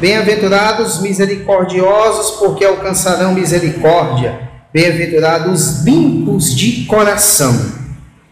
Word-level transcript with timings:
Bem-aventurados 0.00 1.02
misericordiosos, 1.02 2.38
porque 2.38 2.64
alcançarão 2.64 3.34
misericórdia. 3.34 4.48
Bem-aventurados 4.72 5.84
limpos 5.84 6.54
de 6.54 6.86
coração, 6.86 7.54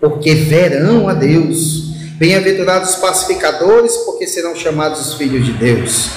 porque 0.01 0.35
verão 0.35 1.07
a 1.11 1.13
Deus. 1.13 1.93
Bem-aventurados 2.17 2.97
pacificadores, 2.97 3.95
porque 3.99 4.27
serão 4.27 4.57
chamados 4.57 5.09
os 5.09 5.15
filhos 5.15 5.45
de 5.45 5.53
Deus. 5.53 6.09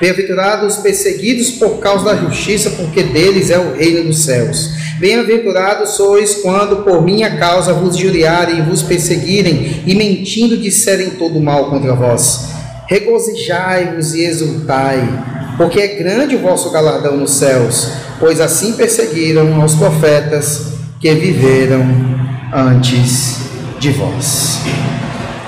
Bem-aventurados 0.00 0.76
perseguidos 0.76 1.50
por 1.50 1.80
causa 1.80 2.04
da 2.04 2.16
justiça, 2.16 2.70
porque 2.70 3.02
deles 3.02 3.50
é 3.50 3.58
o 3.58 3.74
reino 3.74 4.04
dos 4.04 4.24
céus. 4.24 4.70
Bem-aventurados 5.00 5.90
sois 5.90 6.36
quando 6.36 6.84
por 6.84 7.02
minha 7.02 7.36
causa 7.36 7.72
vos 7.72 7.96
juriarem 7.96 8.60
e 8.60 8.62
vos 8.62 8.80
perseguirem 8.80 9.82
e 9.84 9.92
mentindo 9.92 10.56
disserem 10.56 11.10
todo 11.10 11.40
mal 11.40 11.68
contra 11.68 11.94
vós. 11.94 12.59
Regozijai-vos 12.90 14.14
e 14.14 14.24
exultai, 14.24 14.98
porque 15.56 15.80
é 15.80 15.86
grande 15.94 16.34
o 16.34 16.40
vosso 16.40 16.70
galardão 16.70 17.16
nos 17.16 17.30
céus, 17.30 17.92
pois 18.18 18.40
assim 18.40 18.72
perseguiram 18.72 19.62
aos 19.62 19.74
profetas 19.76 20.72
que 21.00 21.14
viveram 21.14 21.84
antes 22.52 23.36
de 23.78 23.92
vós. 23.92 24.58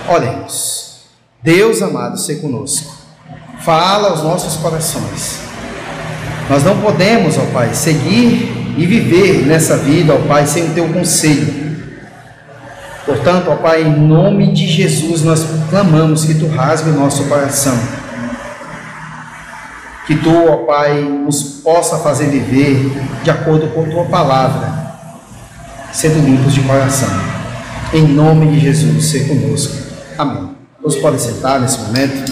Oremos. 0.08 1.02
Deus 1.42 1.82
amado, 1.82 2.16
se 2.16 2.36
conosco 2.36 3.02
fala 3.64 4.10
aos 4.10 4.22
nossos 4.22 4.56
corações. 4.56 5.40
Nós 6.50 6.64
não 6.64 6.78
podemos, 6.78 7.38
ó 7.38 7.44
Pai, 7.52 7.72
seguir 7.72 8.74
e 8.76 8.86
viver 8.86 9.46
nessa 9.46 9.76
vida, 9.76 10.14
ó 10.14 10.18
Pai, 10.26 10.46
sem 10.46 10.70
o 10.70 10.74
teu 10.74 10.88
conselho. 10.88 11.62
Portanto, 13.06 13.50
ó 13.50 13.56
Pai, 13.56 13.82
em 13.82 14.00
nome 14.00 14.52
de 14.52 14.66
Jesus, 14.66 15.22
nós 15.22 15.46
clamamos 15.72 16.26
que 16.26 16.34
tu 16.34 16.48
rasgue 16.48 16.90
o 16.90 16.92
nosso 16.92 17.24
coração. 17.24 17.72
Que 20.06 20.14
tu, 20.16 20.30
ó 20.30 20.66
Pai, 20.66 21.02
nos 21.02 21.42
possa 21.64 21.96
fazer 21.96 22.26
viver 22.26 22.92
de 23.24 23.30
acordo 23.30 23.68
com 23.68 23.88
tua 23.88 24.04
palavra, 24.04 24.70
sendo 25.90 26.26
limpos 26.26 26.52
de 26.52 26.60
coração. 26.64 27.08
Em 27.94 28.06
nome 28.06 28.48
de 28.48 28.60
Jesus, 28.60 29.06
ser 29.06 29.26
conosco. 29.26 29.74
Amém. 30.18 30.54
Todos 30.78 30.96
podem 30.96 31.18
sentar 31.18 31.58
nesse 31.58 31.78
momento. 31.78 32.30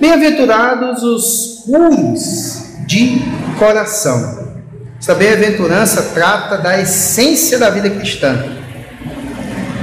Bem-aventurados 0.00 1.02
os 1.02 1.64
puros 1.66 2.63
de 2.94 3.18
coração. 3.58 4.54
Essa 5.00 5.16
bem-aventurança 5.16 6.00
trata 6.14 6.56
da 6.56 6.80
essência 6.80 7.58
da 7.58 7.68
vida 7.68 7.90
cristã. 7.90 8.44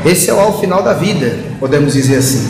Esse 0.06 0.30
é 0.30 0.34
o 0.34 0.60
final 0.60 0.82
da 0.82 0.94
vida, 0.94 1.38
podemos 1.60 1.92
dizer 1.92 2.20
assim. 2.20 2.50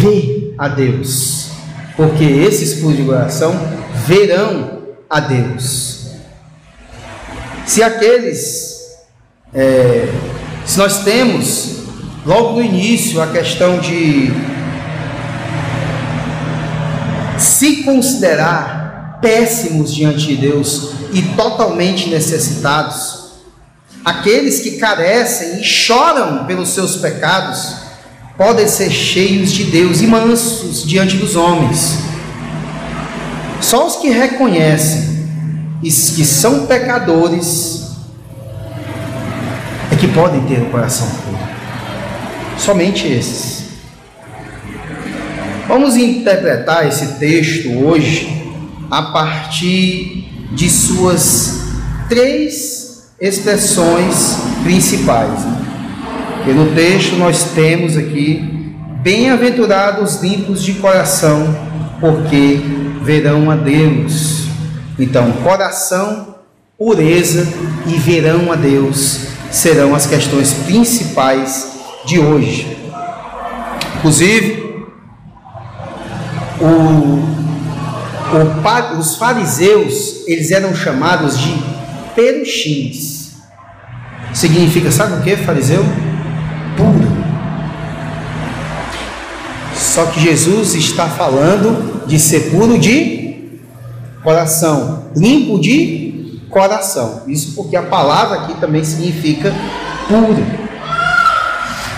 Ver 0.00 0.54
a 0.58 0.66
Deus, 0.66 1.50
porque 1.96 2.24
esses 2.24 2.80
puros 2.80 2.96
de 2.96 3.04
coração 3.04 3.54
verão 4.06 4.82
a 5.08 5.20
Deus. 5.20 6.08
Se 7.64 7.80
aqueles, 7.80 8.74
é, 9.54 10.08
se 10.66 10.76
nós 10.78 11.04
temos 11.04 11.84
logo 12.26 12.54
no 12.54 12.62
início 12.62 13.22
a 13.22 13.28
questão 13.28 13.78
de 13.78 14.32
se 17.54 17.84
considerar 17.84 19.18
péssimos 19.22 19.94
diante 19.94 20.26
de 20.26 20.36
Deus 20.36 20.90
e 21.12 21.22
totalmente 21.22 22.10
necessitados, 22.10 23.32
aqueles 24.04 24.60
que 24.60 24.72
carecem 24.72 25.60
e 25.60 25.64
choram 25.64 26.46
pelos 26.46 26.70
seus 26.70 26.96
pecados, 26.96 27.76
podem 28.36 28.66
ser 28.66 28.90
cheios 28.90 29.52
de 29.52 29.64
Deus 29.64 30.00
e 30.00 30.06
mansos 30.06 30.84
diante 30.84 31.16
dos 31.16 31.36
homens. 31.36 31.98
Só 33.60 33.86
os 33.86 33.96
que 33.96 34.10
reconhecem 34.10 35.14
que 35.80 36.24
são 36.24 36.66
pecadores 36.66 37.84
é 39.92 39.96
que 39.96 40.08
podem 40.08 40.40
ter 40.46 40.60
o 40.60 40.70
coração 40.70 41.08
puro. 41.08 41.38
Somente 42.58 43.06
esses. 43.06 43.63
Vamos 45.66 45.96
interpretar 45.96 46.86
esse 46.86 47.18
texto 47.18 47.70
hoje 47.70 48.52
a 48.90 49.02
partir 49.02 50.28
de 50.52 50.68
suas 50.68 51.68
três 52.06 53.08
expressões 53.18 54.36
principais. 54.62 55.40
E 56.46 56.52
no 56.52 56.74
texto 56.74 57.16
nós 57.16 57.44
temos 57.54 57.96
aqui: 57.96 58.74
Bem-aventurados 59.02 60.20
limpos 60.20 60.62
de 60.62 60.74
coração, 60.74 61.56
porque 61.98 62.60
verão 63.02 63.50
a 63.50 63.56
Deus. 63.56 64.44
Então, 64.98 65.32
coração, 65.42 66.34
pureza 66.76 67.48
e 67.86 67.94
verão 67.94 68.52
a 68.52 68.54
Deus 68.54 69.28
serão 69.50 69.94
as 69.94 70.06
questões 70.06 70.52
principais 70.52 71.72
de 72.04 72.18
hoje. 72.18 72.76
Inclusive, 73.96 74.63
o, 76.64 77.20
o, 78.36 78.98
os 78.98 79.16
fariseus, 79.16 80.26
eles 80.26 80.50
eram 80.50 80.74
chamados 80.74 81.38
de 81.38 81.54
peruchins. 82.14 83.32
Significa, 84.32 84.90
sabe 84.90 85.14
o 85.14 85.22
que, 85.22 85.36
fariseu? 85.36 85.84
Puro. 86.76 87.14
Só 89.74 90.06
que 90.06 90.20
Jesus 90.20 90.74
está 90.74 91.06
falando 91.06 92.06
de 92.06 92.18
ser 92.18 92.50
puro 92.50 92.78
de 92.78 93.60
coração, 94.22 95.04
limpo 95.14 95.60
de 95.60 96.40
coração. 96.50 97.22
Isso 97.28 97.54
porque 97.54 97.76
a 97.76 97.82
palavra 97.82 98.40
aqui 98.40 98.54
também 98.60 98.82
significa 98.82 99.54
puro. 100.08 100.44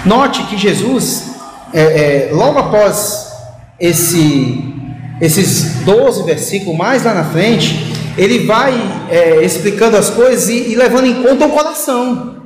Note 0.05 0.43
que 0.45 0.59
Jesus, 0.59 1.31
é, 1.73 2.29
é, 2.29 2.31
logo 2.33 2.59
após 2.59 3.36
esse, 3.79 4.75
esses 5.21 5.85
12 5.85 6.25
versículos 6.25 6.77
mais 6.77 7.05
lá 7.05 7.15
na 7.15 7.25
frente, 7.25 7.95
ele 8.17 8.47
vai 8.47 8.75
é, 9.11 9.45
explicando 9.45 9.97
as 9.97 10.11
coisas 10.11 10.49
e, 10.49 10.73
e, 10.73 10.75
levando 10.75 11.07
em 11.07 11.23
conta 11.23 11.47
o 11.47 11.51
coração, 11.51 12.37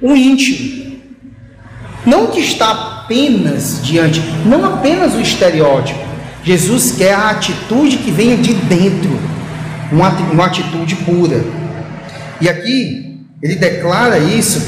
o 0.00 0.14
íntimo. 0.14 0.94
Não 2.04 2.26
que 2.26 2.40
está 2.40 3.02
apenas 3.04 3.80
diante, 3.82 4.20
não 4.44 4.64
apenas 4.64 5.14
o 5.14 5.20
estereótipo. 5.20 6.00
Jesus 6.42 6.96
quer 6.96 7.14
a 7.14 7.30
atitude 7.30 7.98
que 7.98 8.10
venha 8.10 8.36
de 8.36 8.52
dentro, 8.52 9.18
uma, 9.90 10.10
uma 10.10 10.46
atitude 10.46 10.96
pura. 10.96 11.42
E 12.40 12.48
aqui 12.48 13.20
ele 13.42 13.54
declara 13.54 14.18
isso: 14.18 14.60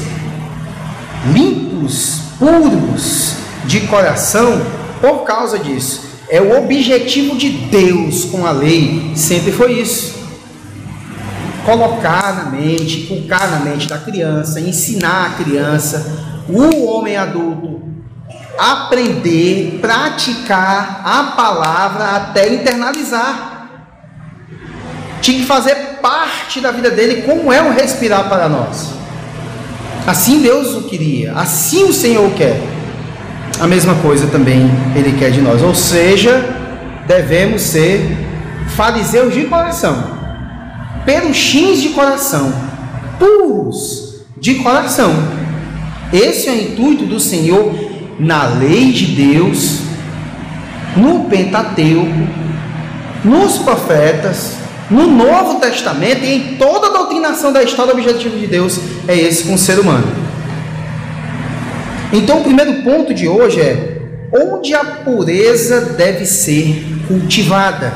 limpos, 1.31 2.21
puros 2.39 3.35
de 3.65 3.81
coração 3.81 4.61
por 4.99 5.23
causa 5.23 5.57
disso. 5.59 6.07
É 6.29 6.41
o 6.41 6.57
objetivo 6.57 7.37
de 7.37 7.49
Deus 7.49 8.25
com 8.25 8.45
a 8.45 8.51
lei, 8.51 9.13
sempre 9.15 9.51
foi 9.51 9.79
isso. 9.79 10.17
Colocar 11.65 12.35
na 12.35 12.51
mente, 12.51 13.07
colocar 13.07 13.49
na 13.49 13.59
mente 13.59 13.87
da 13.87 13.97
criança, 13.97 14.59
ensinar 14.59 15.27
a 15.27 15.43
criança, 15.43 16.43
o 16.49 16.85
homem 16.85 17.15
adulto, 17.15 17.81
aprender, 18.57 19.79
praticar 19.81 21.01
a 21.05 21.23
palavra 21.35 22.03
até 22.17 22.53
internalizar. 22.53 23.69
Tinha 25.21 25.39
que 25.39 25.45
fazer 25.45 25.75
parte 26.01 26.59
da 26.59 26.71
vida 26.71 26.89
dele, 26.89 27.23
como 27.23 27.51
é 27.51 27.61
o 27.61 27.71
respirar 27.71 28.27
para 28.29 28.49
nós. 28.49 28.93
Assim 30.05 30.41
Deus 30.41 30.73
o 30.75 30.83
queria, 30.83 31.33
assim 31.33 31.83
o 31.83 31.93
Senhor 31.93 32.31
quer 32.31 32.76
a 33.59 33.67
mesma 33.67 33.95
coisa 33.95 34.27
também 34.27 34.69
ele 34.95 35.17
quer 35.17 35.31
de 35.31 35.41
nós. 35.41 35.61
Ou 35.61 35.73
seja, 35.73 36.45
devemos 37.07 37.61
ser 37.61 38.01
fariseus 38.75 39.33
de 39.33 39.45
coração, 39.45 40.11
peruchins 41.05 41.81
de 41.81 41.89
coração, 41.89 42.53
puros 43.17 44.21
de 44.37 44.55
coração. 44.55 45.13
Esse 46.13 46.47
é 46.47 46.51
o 46.51 46.55
intuito 46.55 47.05
do 47.05 47.19
Senhor 47.19 47.73
na 48.19 48.45
lei 48.45 48.91
de 48.91 49.07
Deus, 49.07 49.79
no 50.95 51.25
Pentateuco, 51.25 52.27
nos 53.23 53.57
profetas, 53.57 54.57
no 54.89 55.07
Novo 55.07 55.59
Testamento 55.59 56.23
e 56.23 56.33
em 56.33 56.55
toda 56.55 56.87
a 56.87 56.91
doutrinação 56.91 57.51
da 57.51 57.61
história 57.61 57.93
do 57.93 57.99
objetivo 57.99 58.37
de 58.37 58.47
Deus 58.47 58.79
é 59.07 59.17
esse 59.17 59.43
com 59.43 59.55
o 59.55 59.57
ser 59.57 59.79
humano. 59.79 60.26
Então, 62.17 62.39
o 62.39 62.43
primeiro 62.43 62.81
ponto 62.83 63.13
de 63.13 63.27
hoje 63.27 63.61
é 63.61 64.01
onde 64.33 64.73
a 64.73 64.83
pureza 64.83 65.81
deve 65.81 66.25
ser 66.25 66.83
cultivada. 67.07 67.93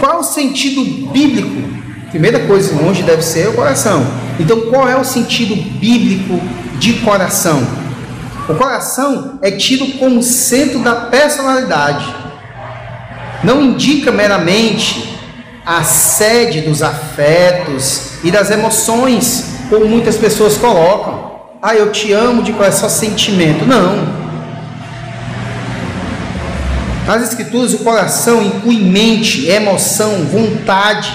Qual 0.00 0.20
o 0.20 0.24
sentido 0.24 0.84
bíblico 1.12 1.72
primeira 2.12 2.40
coisa 2.40 2.74
longe 2.74 3.02
deve 3.02 3.22
ser 3.22 3.48
o 3.48 3.54
coração. 3.54 4.06
Então, 4.38 4.60
qual 4.62 4.86
é 4.86 4.94
o 4.94 5.02
sentido 5.02 5.56
bíblico 5.56 6.38
de 6.78 6.92
coração? 7.00 7.66
O 8.46 8.54
coração 8.54 9.38
é 9.40 9.50
tido 9.52 9.98
como 9.98 10.22
centro 10.22 10.80
da 10.80 10.94
personalidade. 10.94 12.04
Não 13.42 13.62
indica 13.62 14.12
meramente 14.12 15.18
a 15.64 15.82
sede 15.84 16.60
dos 16.60 16.82
afetos 16.82 18.22
e 18.22 18.30
das 18.30 18.50
emoções, 18.50 19.51
como 19.72 19.86
muitas 19.86 20.18
pessoas 20.18 20.58
colocam. 20.58 21.32
Ah, 21.62 21.74
eu 21.74 21.90
te 21.90 22.12
amo 22.12 22.42
de 22.42 22.52
coração, 22.52 22.90
só 22.90 22.94
sentimento. 22.94 23.64
Não. 23.64 24.06
Nas 27.06 27.22
Escrituras, 27.22 27.72
o 27.72 27.78
coração 27.78 28.42
inclui 28.42 28.76
mente, 28.76 29.46
emoção, 29.46 30.26
vontade. 30.26 31.10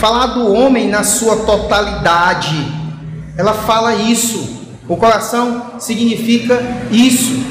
Falar 0.00 0.26
do 0.26 0.52
homem 0.52 0.88
na 0.88 1.04
sua 1.04 1.36
totalidade, 1.36 2.56
ela 3.38 3.54
fala 3.54 3.94
isso. 3.94 4.56
O 4.88 4.96
coração 4.96 5.74
significa 5.78 6.60
isso. 6.90 7.44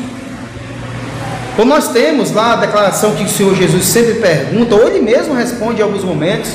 Como 1.55 1.73
nós 1.73 1.87
temos 1.87 2.33
lá 2.33 2.51
a 2.51 2.55
declaração 2.57 3.15
que 3.15 3.23
o 3.23 3.29
Senhor 3.29 3.55
Jesus 3.55 3.85
sempre 3.85 4.15
pergunta, 4.15 4.75
ou 4.75 4.85
ele 4.85 4.99
mesmo 4.99 5.33
responde 5.33 5.79
em 5.79 5.83
alguns 5.83 6.03
momentos: 6.03 6.51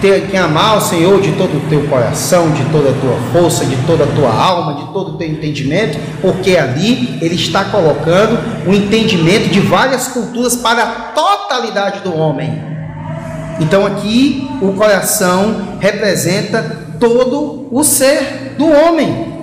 ter 0.00 0.28
que 0.28 0.36
amar 0.36 0.76
o 0.76 0.80
Senhor 0.80 1.20
de 1.20 1.32
todo 1.32 1.56
o 1.56 1.68
teu 1.68 1.86
coração, 1.86 2.50
de 2.50 2.64
toda 2.66 2.90
a 2.90 2.92
tua 2.92 3.16
força, 3.32 3.64
de 3.64 3.76
toda 3.86 4.04
a 4.04 4.06
tua 4.08 4.32
alma, 4.32 4.74
de 4.74 4.92
todo 4.92 5.14
o 5.14 5.16
teu 5.16 5.28
entendimento, 5.28 5.98
porque 6.20 6.56
ali 6.56 7.18
ele 7.20 7.34
está 7.34 7.64
colocando 7.64 8.38
o 8.66 8.74
entendimento 8.74 9.48
de 9.48 9.60
várias 9.60 10.08
culturas 10.08 10.56
para 10.56 10.82
a 10.82 10.86
totalidade 10.86 12.00
do 12.00 12.14
homem. 12.14 12.62
Então 13.58 13.86
aqui 13.86 14.50
o 14.60 14.72
coração 14.74 15.78
representa 15.80 16.84
todo 17.00 17.68
o 17.70 17.82
ser 17.82 18.54
do 18.58 18.66
homem. 18.66 19.34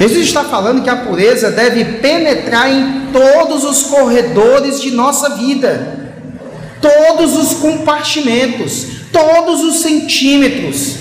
Jesus 0.00 0.26
está 0.26 0.44
falando 0.44 0.82
que 0.82 0.90
a 0.90 0.96
pureza 0.96 1.50
deve 1.50 1.84
penetrar 1.84 2.70
em 2.70 3.08
todos 3.12 3.64
os 3.64 3.82
corredores 3.82 4.80
de 4.80 4.92
nossa 4.92 5.30
vida 5.30 5.97
todos 6.80 7.36
os 7.36 7.54
compartimentos, 7.54 8.86
todos 9.12 9.62
os 9.62 9.80
centímetros, 9.80 10.96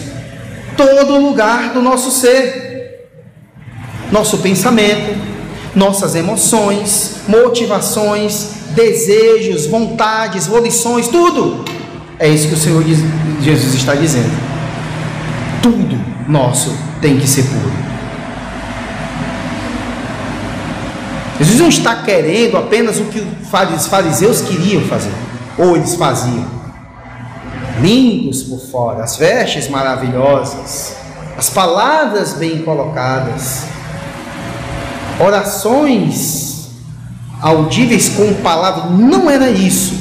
todo 0.76 1.20
lugar 1.20 1.74
do 1.74 1.82
nosso 1.82 2.12
ser, 2.12 3.10
nosso 4.12 4.38
pensamento, 4.40 5.16
nossas 5.76 6.16
emoções, 6.16 7.18
motivações, 7.28 8.52
desejos, 8.72 9.66
vontades, 9.66 10.48
volições, 10.48 11.08
tudo. 11.08 11.66
É 12.20 12.28
isso 12.28 12.48
que 12.48 12.54
o 12.56 12.58
Senhor 12.58 12.84
Jesus 13.42 13.76
está 13.76 13.94
dizendo. 13.94 14.32
Tudo 15.62 16.00
nosso 16.28 16.76
tem 17.02 17.18
que 17.18 17.28
ser 17.28 17.44
puro. 17.44 17.88
Jesus 21.40 21.60
não 21.60 21.70
está 21.70 21.98
querendo 21.98 22.58
apenas 22.58 22.98
o 22.98 23.06
que 23.06 23.20
os 23.20 23.88
fariseus 23.88 24.42
queriam 24.42 24.82
fazer 24.84 25.27
ou 25.58 25.76
eles 25.76 25.96
faziam. 25.96 26.46
Lindos 27.82 28.44
por 28.44 28.60
fora, 28.60 29.04
as 29.04 29.18
vestes 29.18 29.68
maravilhosas, 29.68 30.96
as 31.38 31.50
palavras 31.50 32.34
bem 32.34 32.64
colocadas, 32.64 33.66
orações 35.20 36.70
audíveis 37.42 38.10
com 38.10 38.34
palavras, 38.42 38.92
não 38.92 39.30
era 39.30 39.50
isso. 39.50 39.96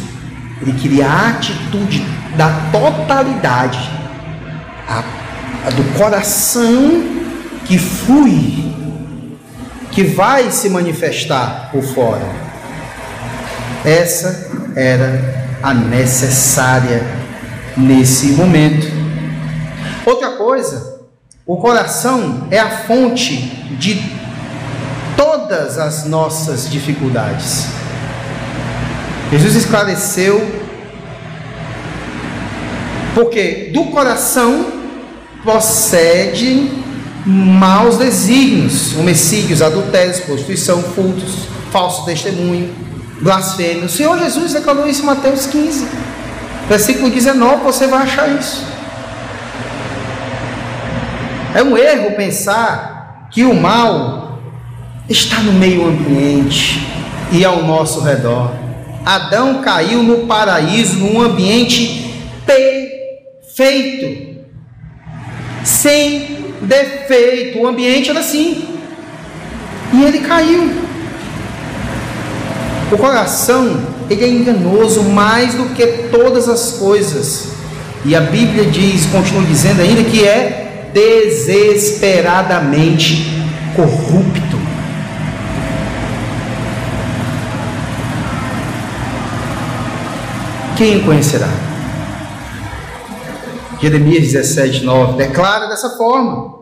Ele 0.60 0.72
queria 0.72 1.06
a 1.06 1.28
atitude 1.30 2.02
da 2.36 2.48
totalidade, 2.72 3.90
a, 4.88 5.02
a 5.66 5.70
do 5.70 5.98
coração 5.98 7.04
que 7.66 7.78
flui, 7.78 8.72
que 9.90 10.02
vai 10.02 10.50
se 10.50 10.70
manifestar 10.70 11.70
por 11.70 11.82
fora. 11.82 12.26
Essa 13.84 14.50
era 14.74 15.45
a 15.62 15.74
necessária 15.74 17.02
nesse 17.76 18.32
momento. 18.32 18.86
Outra 20.04 20.30
coisa, 20.32 21.00
o 21.46 21.56
coração 21.56 22.48
é 22.50 22.58
a 22.58 22.84
fonte 22.84 23.36
de 23.78 24.00
todas 25.16 25.78
as 25.78 26.04
nossas 26.04 26.70
dificuldades. 26.70 27.66
Jesus 29.30 29.54
esclareceu, 29.56 30.40
porque 33.14 33.70
do 33.72 33.86
coração 33.86 34.72
procedem 35.42 36.84
maus 37.24 37.98
desígnios, 37.98 38.96
homicídios, 38.96 39.62
adultérios, 39.62 40.20
prostituição, 40.20 40.82
furtos, 40.82 41.46
falso 41.72 42.04
testemunho, 42.04 42.72
blasfêmia. 43.20 43.86
O 43.86 43.88
Senhor 43.88 44.18
Jesus 44.18 44.52
declarou 44.52 44.88
isso 44.88 45.02
em 45.02 45.06
Mateus 45.06 45.46
15, 45.46 45.88
versículo 46.68 47.10
19, 47.10 47.64
você 47.64 47.86
vai 47.86 48.02
achar 48.02 48.28
isso. 48.28 48.64
É 51.54 51.62
um 51.62 51.76
erro 51.76 52.16
pensar 52.16 53.28
que 53.30 53.44
o 53.44 53.54
mal 53.54 54.38
está 55.08 55.40
no 55.40 55.52
meio 55.52 55.86
ambiente 55.86 56.86
e 57.32 57.44
ao 57.44 57.62
nosso 57.62 58.00
redor. 58.00 58.52
Adão 59.04 59.62
caiu 59.62 60.02
no 60.02 60.26
paraíso, 60.26 60.98
num 60.98 61.20
ambiente 61.20 62.12
perfeito, 62.44 64.44
sem 65.64 66.54
defeito. 66.62 67.60
O 67.60 67.66
ambiente 67.66 68.10
era 68.10 68.20
assim. 68.20 68.68
E 69.92 70.02
ele 70.02 70.20
caiu. 70.20 70.85
O 72.90 72.96
coração, 72.96 73.78
ele 74.08 74.24
é 74.24 74.28
enganoso 74.28 75.02
mais 75.02 75.52
do 75.54 75.74
que 75.74 75.84
todas 76.10 76.48
as 76.48 76.72
coisas. 76.74 77.48
E 78.04 78.14
a 78.14 78.20
Bíblia 78.20 78.66
diz, 78.66 79.06
continua 79.06 79.42
dizendo 79.42 79.82
ainda 79.82 80.04
que 80.04 80.24
é 80.24 80.90
desesperadamente 80.92 83.26
corrupto. 83.74 84.56
Quem 90.76 90.98
o 90.98 91.04
conhecerá? 91.04 91.48
Jeremias 93.80 94.30
17, 94.32 94.84
9 94.84 95.16
declara 95.16 95.66
dessa 95.66 95.90
forma: 95.90 96.54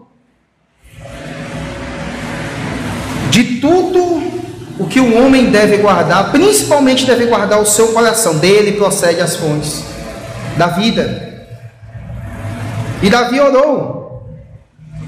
De 3.30 3.60
tudo 3.60 4.43
o 4.78 4.86
que 4.86 4.98
o 4.98 5.16
homem 5.16 5.50
deve 5.50 5.76
guardar, 5.76 6.32
principalmente 6.32 7.06
deve 7.06 7.26
guardar 7.26 7.60
o 7.60 7.66
seu 7.66 7.88
coração, 7.88 8.38
dele 8.38 8.72
procede 8.72 9.20
as 9.20 9.36
fontes 9.36 9.84
da 10.56 10.68
vida. 10.68 11.46
E 13.02 13.08
Davi 13.08 13.38
orou 13.40 14.22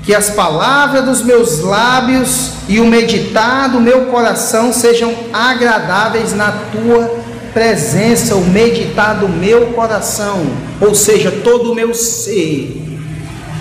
que 0.04 0.14
as 0.14 0.30
palavras 0.30 1.04
dos 1.04 1.22
meus 1.22 1.60
lábios 1.60 2.52
e 2.68 2.78
o 2.78 2.86
meditar 2.86 3.68
do 3.68 3.80
meu 3.80 4.06
coração 4.06 4.72
sejam 4.72 5.12
agradáveis 5.32 6.32
na 6.32 6.52
tua 6.70 7.18
presença, 7.52 8.36
o 8.36 8.44
meditar 8.44 9.18
do 9.18 9.28
meu 9.28 9.68
coração, 9.68 10.46
ou 10.80 10.94
seja, 10.94 11.30
todo 11.42 11.72
o 11.72 11.74
meu 11.74 11.92
ser, 11.92 13.00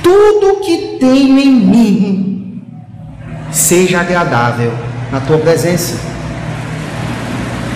tudo 0.03 0.59
que 0.59 0.97
tenho 0.99 1.39
em 1.39 1.51
mim, 1.51 2.61
seja 3.51 4.01
agradável 4.01 4.71
na 5.15 5.21
tua 5.21 5.37
presença. 5.37 5.95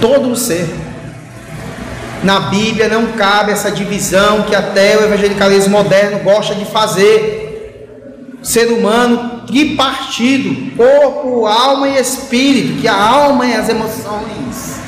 Todo 0.02 0.32
o 0.32 0.36
ser. 0.36 0.68
Na 2.22 2.42
Bíblia 2.42 2.90
não 2.90 3.14
cabe 3.14 3.54
essa 3.54 3.72
divisão 3.72 4.44
que 4.44 4.54
até 4.54 4.98
o 4.98 5.06
evangelicalismo 5.06 5.72
moderno 5.72 6.20
gosta 6.20 6.54
de 6.54 6.66
fazer. 6.66 7.88
Ser 8.44 8.68
humano 8.74 9.44
tripartido, 9.48 10.76
corpo, 10.76 11.46
alma 11.46 11.88
e 11.88 11.98
espírito, 11.98 12.82
que 12.82 12.88
a 12.90 12.96
alma 12.96 13.50
é 13.50 13.56
as 13.56 13.70
emoções. 13.70 14.80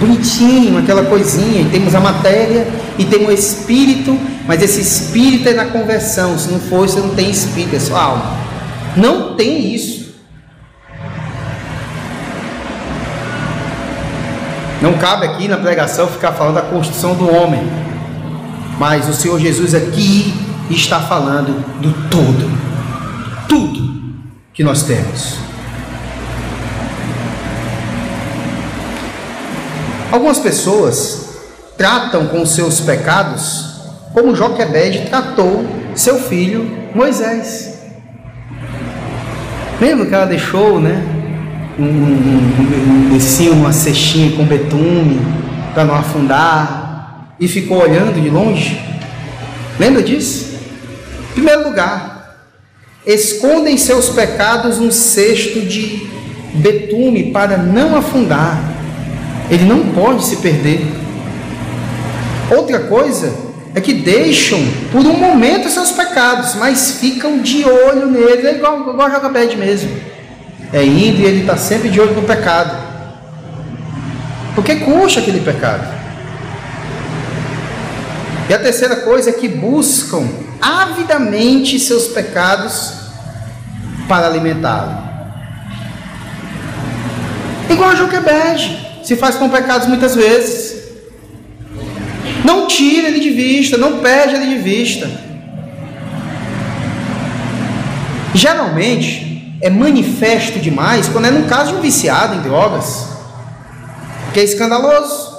Bonitinho, 0.00 0.78
aquela 0.78 1.04
coisinha, 1.04 1.62
e 1.62 1.68
temos 1.70 1.94
a 1.94 2.00
matéria 2.00 2.66
e 2.98 3.04
temos 3.04 3.28
o 3.28 3.32
espírito, 3.32 4.18
mas 4.44 4.60
esse 4.60 4.80
espírito 4.80 5.48
é 5.48 5.54
na 5.54 5.66
conversão. 5.66 6.36
Se 6.36 6.50
não 6.50 6.58
for, 6.58 6.88
você 6.88 6.98
não 6.98 7.14
tem 7.14 7.30
espírito, 7.30 7.76
é 7.76 7.78
só 7.78 7.94
alma. 7.94 8.36
Não 8.96 9.36
tem 9.36 9.72
isso. 9.72 10.01
Não 14.82 14.94
cabe 14.94 15.24
aqui 15.26 15.46
na 15.46 15.58
pregação 15.58 16.08
ficar 16.08 16.32
falando 16.32 16.56
da 16.56 16.62
construção 16.62 17.14
do 17.14 17.32
homem, 17.32 17.62
mas 18.80 19.08
o 19.08 19.14
Senhor 19.14 19.38
Jesus 19.38 19.76
aqui 19.76 20.34
está 20.68 20.98
falando 20.98 21.64
do 21.80 21.92
todo, 22.10 22.50
tudo 23.48 24.12
que 24.52 24.64
nós 24.64 24.82
temos. 24.82 25.36
Algumas 30.10 30.40
pessoas 30.40 31.38
tratam 31.78 32.26
com 32.26 32.44
seus 32.44 32.80
pecados 32.80 33.70
como 34.12 34.34
Joquebede 34.34 35.06
tratou 35.08 35.64
seu 35.94 36.18
filho 36.18 36.68
Moisés. 36.92 37.78
Lembra 39.80 40.06
que 40.06 40.14
ela 40.14 40.26
deixou, 40.26 40.80
né? 40.80 41.21
Um, 41.78 41.84
um, 41.84 43.16
um, 43.16 43.52
uma 43.52 43.72
cestinha 43.72 44.32
com 44.36 44.44
betume 44.44 45.20
para 45.72 45.84
não 45.84 45.94
afundar 45.94 47.34
e 47.40 47.48
ficou 47.48 47.82
olhando 47.82 48.20
de 48.20 48.28
longe? 48.28 48.78
Lembra 49.78 50.02
disso? 50.02 50.54
Em 51.30 51.34
primeiro 51.34 51.64
lugar, 51.64 52.36
escondem 53.06 53.78
seus 53.78 54.10
pecados 54.10 54.78
num 54.78 54.90
cesto 54.90 55.60
de 55.60 56.06
betume 56.54 57.32
para 57.32 57.56
não 57.56 57.96
afundar. 57.96 58.62
Ele 59.50 59.64
não 59.64 59.92
pode 59.92 60.24
se 60.24 60.36
perder. 60.36 60.86
Outra 62.54 62.80
coisa 62.80 63.32
é 63.74 63.80
que 63.80 63.94
deixam 63.94 64.60
por 64.90 65.00
um 65.06 65.16
momento 65.16 65.70
seus 65.70 65.90
pecados, 65.90 66.54
mas 66.54 66.98
ficam 67.00 67.40
de 67.40 67.64
olho 67.64 68.06
nele, 68.06 68.46
é 68.46 68.54
igual, 68.56 68.90
igual 68.90 69.10
Jacobed 69.10 69.56
mesmo. 69.56 70.11
É 70.72 70.84
indo 70.84 71.20
e 71.20 71.24
ele 71.24 71.40
está 71.40 71.56
sempre 71.56 71.90
de 71.90 72.00
olho 72.00 72.14
no 72.14 72.22
pecado. 72.22 72.76
Porque 74.54 74.76
custa 74.76 75.20
aquele 75.20 75.40
pecado. 75.40 75.86
E 78.48 78.54
a 78.54 78.58
terceira 78.58 78.96
coisa 78.96 79.30
é 79.30 79.32
que 79.32 79.48
buscam 79.48 80.28
avidamente 80.60 81.78
seus 81.78 82.08
pecados 82.08 82.94
para 84.08 84.26
alimentá-lo. 84.26 85.02
Igual 87.70 87.90
a 87.90 87.94
Joquebede, 87.94 88.90
se 89.02 89.16
faz 89.16 89.36
com 89.36 89.48
pecados 89.48 89.86
muitas 89.88 90.14
vezes. 90.14 90.82
Não 92.44 92.66
tira 92.66 93.08
ele 93.08 93.20
de 93.20 93.30
vista, 93.30 93.76
não 93.78 94.00
perde 94.00 94.34
ele 94.34 94.56
de 94.56 94.58
vista. 94.58 95.10
Geralmente 98.34 99.31
é 99.62 99.70
manifesto 99.70 100.58
demais 100.58 101.08
quando 101.08 101.26
é 101.26 101.30
no 101.30 101.46
caso 101.46 101.70
de 101.70 101.78
um 101.78 101.80
viciado 101.80 102.34
em 102.34 102.40
drogas, 102.40 103.06
que 104.34 104.40
é 104.40 104.42
escandaloso. 104.42 105.30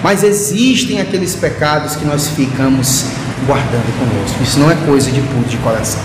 Mas 0.00 0.22
existem 0.22 1.00
aqueles 1.00 1.34
pecados 1.34 1.96
que 1.96 2.04
nós 2.04 2.28
ficamos 2.28 3.06
guardando 3.46 3.98
conosco. 3.98 4.40
Isso 4.40 4.60
não 4.60 4.70
é 4.70 4.76
coisa 4.86 5.10
de 5.10 5.20
puro 5.20 5.48
de 5.48 5.56
coração. 5.56 6.00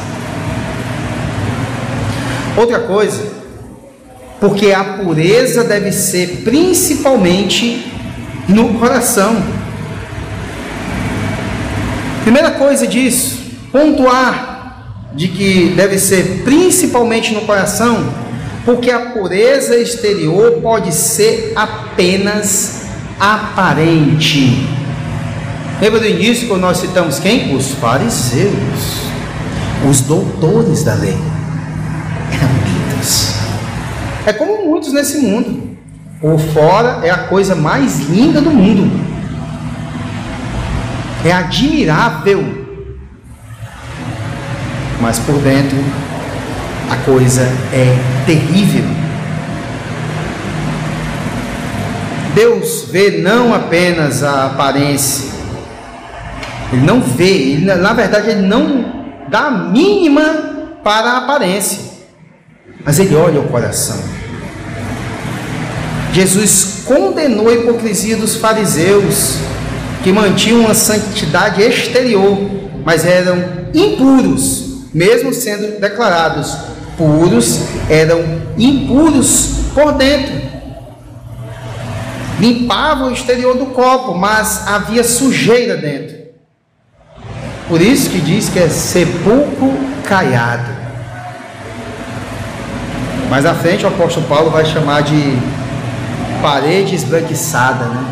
Outra 2.57 2.79
coisa, 2.79 3.23
porque 4.39 4.71
a 4.71 4.83
pureza 4.83 5.63
deve 5.63 5.91
ser 5.91 6.41
principalmente 6.43 7.93
no 8.47 8.79
coração. 8.79 9.35
Primeira 12.23 12.51
coisa 12.51 12.87
disso, 12.87 13.37
pontuar 13.71 14.50
de 15.13 15.27
que 15.27 15.73
deve 15.75 15.97
ser 15.99 16.41
principalmente 16.43 17.33
no 17.33 17.41
coração, 17.41 18.13
porque 18.63 18.91
a 18.91 19.11
pureza 19.11 19.77
exterior 19.77 20.59
pode 20.61 20.93
ser 20.93 21.53
apenas 21.55 22.85
aparente. 23.19 24.67
Lembra 25.81 25.99
do 25.99 26.07
início 26.07 26.47
quando 26.47 26.61
nós 26.61 26.77
citamos 26.77 27.19
quem? 27.19 27.55
Os 27.55 27.71
fariseus, 27.71 29.01
os 29.89 30.01
doutores 30.01 30.83
da 30.83 30.93
lei. 30.93 31.17
É 34.25 34.31
como 34.31 34.65
muitos 34.65 34.93
nesse 34.93 35.17
mundo. 35.17 35.71
Por 36.19 36.39
fora 36.39 36.99
é 37.03 37.09
a 37.09 37.23
coisa 37.23 37.55
mais 37.55 37.99
linda 38.07 38.39
do 38.39 38.51
mundo. 38.51 38.91
É 41.25 41.31
admirável. 41.31 42.60
Mas 45.01 45.19
por 45.19 45.35
dentro 45.39 45.77
a 46.89 46.95
coisa 46.97 47.41
é 47.73 47.97
terrível. 48.25 48.85
Deus 52.33 52.85
vê 52.89 53.17
não 53.17 53.53
apenas 53.53 54.23
a 54.23 54.45
aparência, 54.45 55.31
Ele 56.71 56.85
não 56.85 57.01
vê, 57.01 57.29
ele, 57.29 57.65
na 57.65 57.93
verdade, 57.93 58.29
Ele 58.29 58.47
não 58.47 58.85
dá 59.27 59.47
a 59.47 59.51
mínima 59.51 60.77
para 60.83 61.11
a 61.11 61.17
aparência, 61.17 61.79
mas 62.85 62.99
Ele 62.99 63.15
olha 63.15 63.41
o 63.41 63.49
coração. 63.49 63.99
Jesus 66.13 66.83
condenou 66.85 67.49
a 67.49 67.53
hipocrisia 67.53 68.15
dos 68.17 68.35
fariseus, 68.35 69.37
que 70.03 70.11
mantinham 70.11 70.61
uma 70.61 70.73
santidade 70.73 71.61
exterior, 71.61 72.37
mas 72.83 73.05
eram 73.05 73.43
impuros, 73.73 74.70
mesmo 74.93 75.33
sendo 75.33 75.79
declarados 75.79 76.57
puros, 76.97 77.59
eram 77.89 78.21
impuros 78.57 79.55
por 79.73 79.93
dentro. 79.93 80.33
Limpavam 82.39 83.09
o 83.09 83.13
exterior 83.13 83.55
do 83.55 83.67
copo, 83.67 84.15
mas 84.15 84.67
havia 84.67 85.03
sujeira 85.03 85.77
dentro. 85.77 86.21
Por 87.67 87.81
isso 87.81 88.09
que 88.09 88.19
diz 88.19 88.49
que 88.49 88.59
é 88.59 88.67
sepulcro 88.67 89.73
caiado. 90.03 90.69
Mais 93.29 93.45
à 93.45 93.53
frente 93.53 93.85
o 93.85 93.87
apóstolo 93.87 94.25
Paulo 94.27 94.49
vai 94.49 94.65
chamar 94.65 95.03
de 95.03 95.37
parede 96.41 96.95
esbranquiçada, 96.95 97.85
né? 97.85 98.05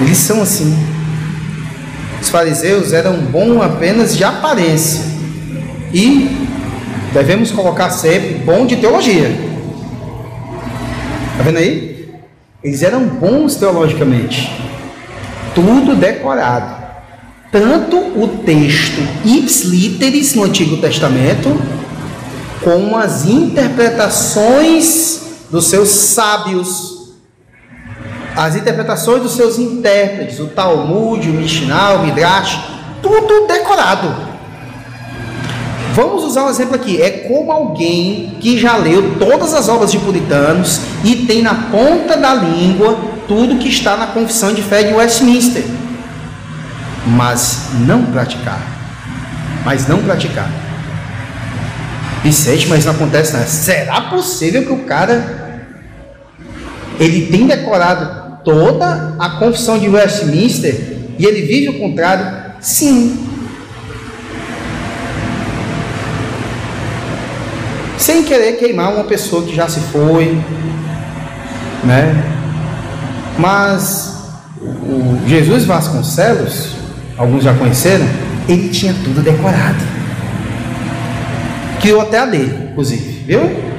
Eles 0.00 0.18
são 0.18 0.42
assim. 0.42 0.89
Os 2.20 2.28
fariseus 2.28 2.92
eram 2.92 3.16
bons 3.16 3.62
apenas 3.62 4.16
de 4.16 4.22
aparência 4.24 5.02
e 5.92 6.28
devemos 7.12 7.50
colocar 7.50 7.90
sempre 7.90 8.34
bom 8.44 8.66
de 8.66 8.76
teologia. 8.76 9.28
Está 11.32 11.42
vendo 11.42 11.58
aí? 11.58 12.10
Eles 12.62 12.82
eram 12.82 13.04
bons 13.04 13.56
teologicamente, 13.56 14.52
tudo 15.54 15.96
decorado. 15.96 16.78
Tanto 17.50 17.96
o 17.96 18.28
texto 18.44 19.00
ipsiliteris 19.24 20.34
no 20.34 20.44
Antigo 20.44 20.76
Testamento, 20.76 21.58
como 22.62 22.96
as 22.96 23.24
interpretações 23.24 25.22
dos 25.50 25.64
seus 25.66 25.88
sábios, 25.88 26.99
as 28.36 28.56
interpretações 28.56 29.22
dos 29.22 29.32
seus 29.32 29.58
intérpretes, 29.58 30.38
o 30.38 30.46
Talmud, 30.46 31.28
o 31.28 31.32
Mishnah, 31.32 31.94
o 31.94 32.04
Midrash, 32.04 32.60
tudo 33.02 33.46
decorado. 33.46 34.30
Vamos 35.94 36.24
usar 36.24 36.44
um 36.44 36.50
exemplo 36.50 36.76
aqui. 36.76 37.02
É 37.02 37.10
como 37.10 37.50
alguém 37.50 38.36
que 38.40 38.58
já 38.58 38.76
leu 38.76 39.16
todas 39.18 39.52
as 39.54 39.68
obras 39.68 39.90
de 39.90 39.98
puritanos 39.98 40.80
e 41.04 41.26
tem 41.26 41.42
na 41.42 41.54
ponta 41.54 42.16
da 42.16 42.34
língua 42.34 42.96
tudo 43.26 43.58
que 43.58 43.68
está 43.68 43.96
na 43.96 44.06
confissão 44.08 44.52
de 44.52 44.62
fé 44.62 44.82
de 44.84 44.94
Westminster, 44.94 45.64
mas 47.06 47.70
não 47.86 48.04
praticar. 48.06 48.60
Mas 49.64 49.86
não 49.86 49.98
praticar. 49.98 50.48
Vicente, 52.22 52.68
mas 52.68 52.84
não 52.84 52.92
acontece 52.92 53.32
nada. 53.32 53.46
Será 53.46 54.02
possível 54.02 54.64
que 54.64 54.72
o 54.72 54.84
cara 54.84 55.40
ele 56.98 57.26
tem 57.26 57.46
decorado 57.46 58.19
toda 58.44 59.14
a 59.18 59.30
confissão 59.38 59.78
de 59.78 59.88
Westminster 59.88 60.98
e 61.18 61.24
ele 61.24 61.42
vive 61.42 61.68
o 61.68 61.78
contrário? 61.78 62.52
Sim. 62.60 63.26
Sem 67.98 68.24
querer 68.24 68.52
queimar 68.52 68.92
uma 68.92 69.04
pessoa 69.04 69.42
que 69.42 69.54
já 69.54 69.68
se 69.68 69.80
foi, 69.80 70.38
né? 71.84 72.24
Mas 73.38 74.16
o 74.62 75.20
Jesus 75.26 75.64
Vasconcelos, 75.64 76.76
alguns 77.16 77.44
já 77.44 77.54
conheceram, 77.54 78.06
ele 78.48 78.70
tinha 78.70 78.94
tudo 79.04 79.22
decorado. 79.22 79.78
Criou 81.80 82.00
até 82.00 82.18
a 82.18 82.26
dele, 82.26 82.68
inclusive, 82.70 83.24
viu? 83.26 83.69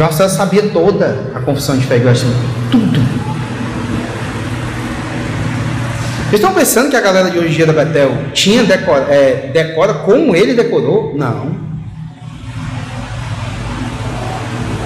Nossa 0.00 0.30
sabia 0.30 0.62
toda 0.70 1.30
a 1.34 1.40
confissão 1.40 1.76
de 1.76 1.86
fé 1.86 1.98
de 1.98 2.04
tudo. 2.72 3.00
Vocês 6.22 6.40
estão 6.40 6.54
pensando 6.54 6.88
que 6.88 6.96
a 6.96 7.02
galera 7.02 7.28
de 7.28 7.38
hoje 7.38 7.48
em 7.48 7.56
dia 7.56 7.66
da 7.66 7.74
Betel 7.74 8.32
tinha 8.32 8.64
decora, 8.64 9.14
é, 9.14 9.50
decora 9.52 9.92
como 9.92 10.34
ele 10.34 10.54
decorou? 10.54 11.14
Não. 11.14 11.54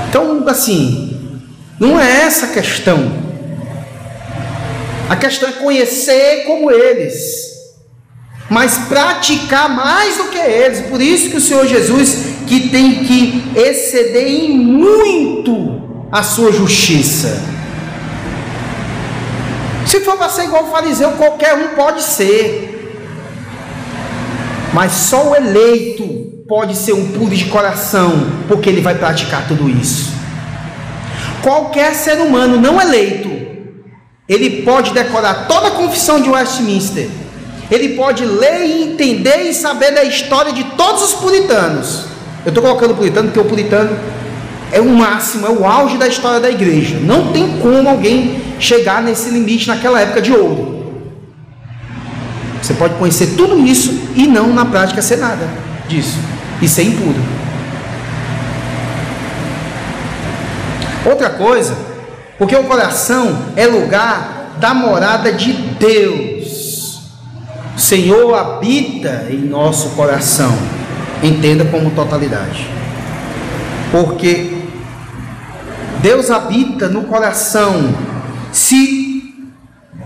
Então, 0.08 0.44
assim, 0.48 1.40
não 1.78 2.00
é 2.00 2.22
essa 2.22 2.46
a 2.46 2.48
questão. 2.48 3.12
A 5.08 5.14
questão 5.14 5.48
é 5.48 5.52
conhecer 5.52 6.42
como 6.44 6.72
eles 6.72 7.54
mas 8.48 8.78
praticar 8.88 9.68
mais 9.68 10.16
do 10.16 10.24
que 10.24 10.38
eles. 10.38 10.86
Por 10.86 11.00
isso 11.00 11.30
que 11.30 11.36
o 11.36 11.40
Senhor 11.40 11.66
Jesus, 11.66 12.33
que 12.46 12.68
tem 12.68 13.04
que 13.04 13.52
exceder 13.56 14.26
em 14.26 14.56
muito 14.56 15.82
a 16.10 16.22
sua 16.22 16.52
justiça. 16.52 17.42
Se 19.86 20.00
for 20.00 20.16
para 20.16 20.28
ser 20.28 20.44
igual 20.44 20.70
fariseu, 20.70 21.12
qualquer 21.12 21.54
um 21.54 21.68
pode 21.74 22.02
ser. 22.02 22.70
Mas 24.72 24.92
só 24.92 25.30
o 25.30 25.36
eleito 25.36 26.04
pode 26.48 26.76
ser 26.76 26.92
um 26.92 27.12
puro 27.12 27.34
de 27.34 27.44
coração, 27.46 28.26
porque 28.48 28.68
ele 28.68 28.80
vai 28.80 28.94
praticar 28.94 29.46
tudo 29.46 29.68
isso. 29.68 30.12
Qualquer 31.42 31.94
ser 31.94 32.20
humano 32.20 32.60
não 32.60 32.80
eleito, 32.80 33.30
ele 34.28 34.62
pode 34.62 34.92
decorar 34.92 35.46
toda 35.46 35.68
a 35.68 35.72
confissão 35.72 36.20
de 36.20 36.30
Westminster. 36.30 37.08
Ele 37.70 37.90
pode 37.90 38.24
ler 38.24 38.64
e 38.64 38.82
entender 38.82 39.48
e 39.48 39.54
saber 39.54 39.92
da 39.92 40.04
história 40.04 40.52
de 40.52 40.64
todos 40.76 41.02
os 41.02 41.12
puritanos. 41.14 42.13
Eu 42.44 42.50
estou 42.50 42.62
colocando 42.62 42.94
puritano 42.94 43.28
porque 43.28 43.40
o 43.40 43.44
puritano 43.44 43.96
é 44.70 44.80
o 44.80 44.88
máximo, 44.88 45.46
é 45.46 45.50
o 45.50 45.64
auge 45.64 45.96
da 45.96 46.06
história 46.06 46.40
da 46.40 46.50
igreja. 46.50 46.98
Não 47.00 47.32
tem 47.32 47.58
como 47.58 47.88
alguém 47.88 48.42
chegar 48.58 49.02
nesse 49.02 49.30
limite 49.30 49.68
naquela 49.68 50.00
época 50.00 50.20
de 50.20 50.32
ouro. 50.32 50.74
Você 52.60 52.74
pode 52.74 52.94
conhecer 52.94 53.34
tudo 53.36 53.58
isso 53.66 53.92
e 54.14 54.26
não 54.26 54.52
na 54.52 54.64
prática 54.64 55.00
ser 55.02 55.16
nada 55.16 55.48
disso 55.86 56.18
e 56.60 56.68
ser 56.68 56.84
impuro. 56.84 57.20
Outra 61.04 61.30
coisa, 61.30 61.76
porque 62.38 62.56
o 62.56 62.64
coração 62.64 63.38
é 63.54 63.66
lugar 63.66 64.56
da 64.58 64.72
morada 64.72 65.32
de 65.32 65.52
Deus. 65.52 67.00
O 67.76 67.80
Senhor 67.80 68.34
habita 68.34 69.26
em 69.30 69.38
nosso 69.38 69.90
coração. 69.90 70.56
Entenda 71.22 71.64
como 71.64 71.90
totalidade. 71.90 72.68
Porque 73.90 74.62
Deus 76.00 76.30
habita 76.30 76.88
no 76.88 77.04
coração. 77.04 77.94
Se 78.52 79.14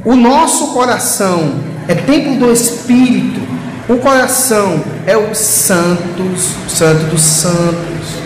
o 0.05 0.15
nosso 0.15 0.73
coração 0.73 1.69
é 1.89 1.95
templo 1.95 2.37
do 2.37 2.53
Espírito. 2.53 3.41
O 3.89 3.97
coração 3.97 4.85
é 5.07 5.17
o 5.17 5.35
santos, 5.35 6.53
santo 6.69 7.07
dos 7.07 7.23
santos. 7.23 8.19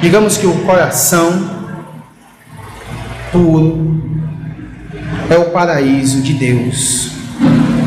Digamos 0.00 0.38
que 0.38 0.46
o 0.46 0.54
coração 0.64 1.50
puro 3.30 3.93
é 5.30 5.38
o 5.38 5.50
paraíso 5.50 6.20
de 6.20 6.34
Deus, 6.34 7.10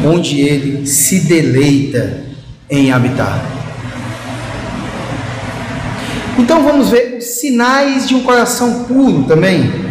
onde 0.05 0.41
ele 0.41 0.87
se 0.87 1.21
deleita 1.21 2.21
em 2.69 2.91
habitar. 2.91 3.41
Então 6.37 6.63
vamos 6.63 6.89
ver 6.89 7.17
os 7.17 7.25
sinais 7.25 8.07
de 8.07 8.15
um 8.15 8.23
coração 8.23 8.83
puro 8.85 9.23
também. 9.23 9.87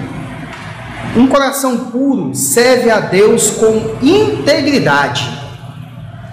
Um 1.17 1.27
coração 1.27 1.87
puro 1.87 2.35
serve 2.35 2.91
a 2.91 3.01
Deus 3.01 3.51
com 3.51 3.97
integridade. 4.03 5.29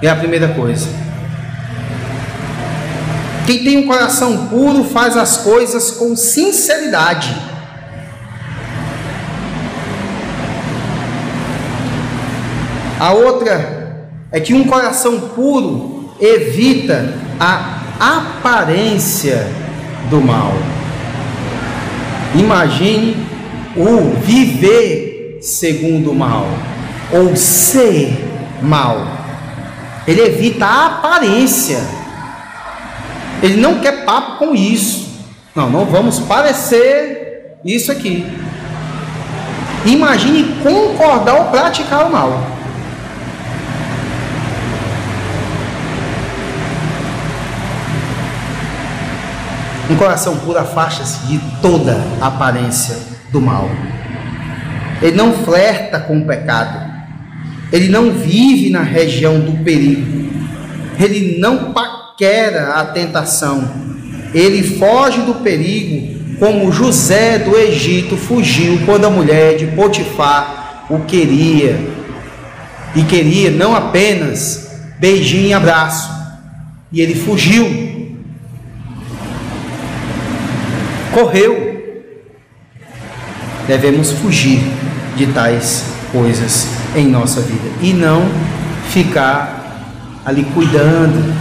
É 0.01 0.09
a 0.09 0.15
primeira 0.15 0.49
coisa. 0.49 0.87
Quem 3.45 3.63
tem 3.63 3.77
um 3.77 3.87
coração 3.87 4.47
puro 4.47 4.83
faz 4.83 5.17
as 5.17 5.37
coisas 5.37 5.91
com 5.91 6.15
sinceridade. 6.15 7.52
A 13.03 13.11
outra 13.11 14.07
é 14.31 14.39
que 14.39 14.53
um 14.53 14.63
coração 14.63 15.19
puro 15.35 16.15
evita 16.21 17.13
a 17.37 17.81
aparência 17.99 19.45
do 20.09 20.21
mal. 20.21 20.53
Imagine 22.33 23.17
o 23.75 24.17
viver 24.21 25.39
segundo 25.41 26.11
o 26.11 26.15
mal, 26.15 26.47
ou 27.11 27.35
ser 27.35 28.17
mal. 28.61 29.05
Ele 30.07 30.21
evita 30.21 30.65
a 30.65 30.85
aparência. 30.85 31.81
Ele 33.41 33.57
não 33.57 33.81
quer 33.81 34.05
papo 34.05 34.37
com 34.37 34.55
isso. 34.55 35.09
Não, 35.53 35.69
não 35.69 35.83
vamos 35.83 36.21
parecer 36.21 37.57
isso 37.65 37.91
aqui. 37.91 38.25
Imagine 39.85 40.55
concordar 40.63 41.35
ou 41.35 41.45
praticar 41.51 42.07
o 42.07 42.09
mal. 42.09 42.52
Um 49.93 49.95
coração 49.95 50.37
puro 50.37 50.57
afasta-se 50.57 51.27
de 51.27 51.39
toda 51.61 51.95
aparência 52.19 52.97
do 53.31 53.39
mal. 53.39 53.69
Ele 54.99 55.15
não 55.15 55.33
flerta 55.33 55.99
com 55.99 56.17
o 56.17 56.25
pecado. 56.25 56.91
Ele 57.71 57.89
não 57.89 58.09
vive 58.09 58.71
na 58.71 58.81
região 58.81 59.39
do 59.39 59.63
perigo. 59.63 60.31
Ele 60.99 61.37
não 61.39 61.71
paquera 61.73 62.73
a 62.73 62.85
tentação. 62.85 63.69
Ele 64.33 64.63
foge 64.63 65.21
do 65.21 65.35
perigo 65.35 66.39
como 66.39 66.71
José 66.71 67.37
do 67.37 67.55
Egito 67.55 68.17
fugiu 68.17 68.79
quando 68.87 69.05
a 69.05 69.11
mulher 69.11 69.57
de 69.57 69.67
Potifar 69.67 70.87
o 70.89 71.01
queria. 71.01 71.79
E 72.95 73.03
queria 73.03 73.51
não 73.51 73.75
apenas 73.75 74.71
beijinho 74.99 75.49
e 75.49 75.53
abraço. 75.53 76.09
E 76.91 76.99
ele 76.99 77.13
fugiu 77.13 77.92
correu. 81.13 81.73
Devemos 83.67 84.11
fugir 84.11 84.61
de 85.15 85.27
tais 85.27 85.85
coisas 86.11 86.67
em 86.95 87.07
nossa 87.07 87.41
vida 87.41 87.69
e 87.81 87.93
não 87.93 88.23
ficar 88.89 89.63
ali 90.25 90.43
cuidando, 90.53 91.33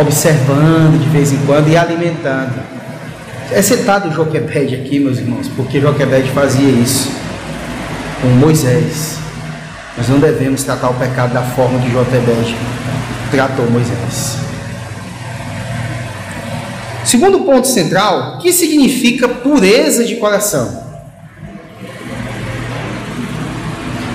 observando 0.00 1.02
de 1.02 1.08
vez 1.10 1.32
em 1.32 1.38
quando 1.46 1.68
e 1.68 1.76
alimentando. 1.76 2.54
É 3.52 3.62
citado 3.62 4.12
Joquebede 4.12 4.74
aqui, 4.74 4.98
meus 4.98 5.18
irmãos, 5.18 5.48
porque 5.54 5.80
Joquebede 5.80 6.30
fazia 6.30 6.68
isso 6.68 7.12
com 8.20 8.28
Moisés. 8.28 9.18
Nós 9.96 10.08
não 10.08 10.18
devemos 10.18 10.62
tratar 10.64 10.90
o 10.90 10.94
pecado 10.94 11.32
da 11.32 11.42
forma 11.42 11.78
que 11.78 11.90
Joquebede 11.90 12.56
tratou 13.30 13.70
Moisés. 13.70 14.45
Segundo 17.06 17.42
ponto 17.42 17.68
central, 17.68 18.34
o 18.34 18.38
que 18.38 18.52
significa 18.52 19.28
pureza 19.28 20.04
de 20.04 20.16
coração? 20.16 20.84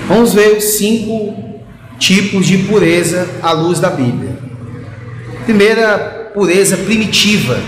Vamos 0.06 0.34
ver 0.34 0.58
os 0.58 0.64
cinco 0.76 1.34
tipos 1.98 2.46
de 2.46 2.58
pureza 2.58 3.26
à 3.42 3.52
luz 3.52 3.80
da 3.80 3.88
Bíblia. 3.88 4.36
Primeira, 5.46 6.32
pureza 6.34 6.76
primitiva. 6.76 7.58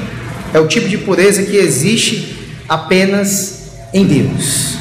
É 0.52 0.60
o 0.60 0.68
tipo 0.68 0.90
de 0.90 0.98
pureza 0.98 1.42
que 1.42 1.56
existe 1.56 2.58
apenas 2.68 3.78
em 3.94 4.04
Deus. 4.04 4.74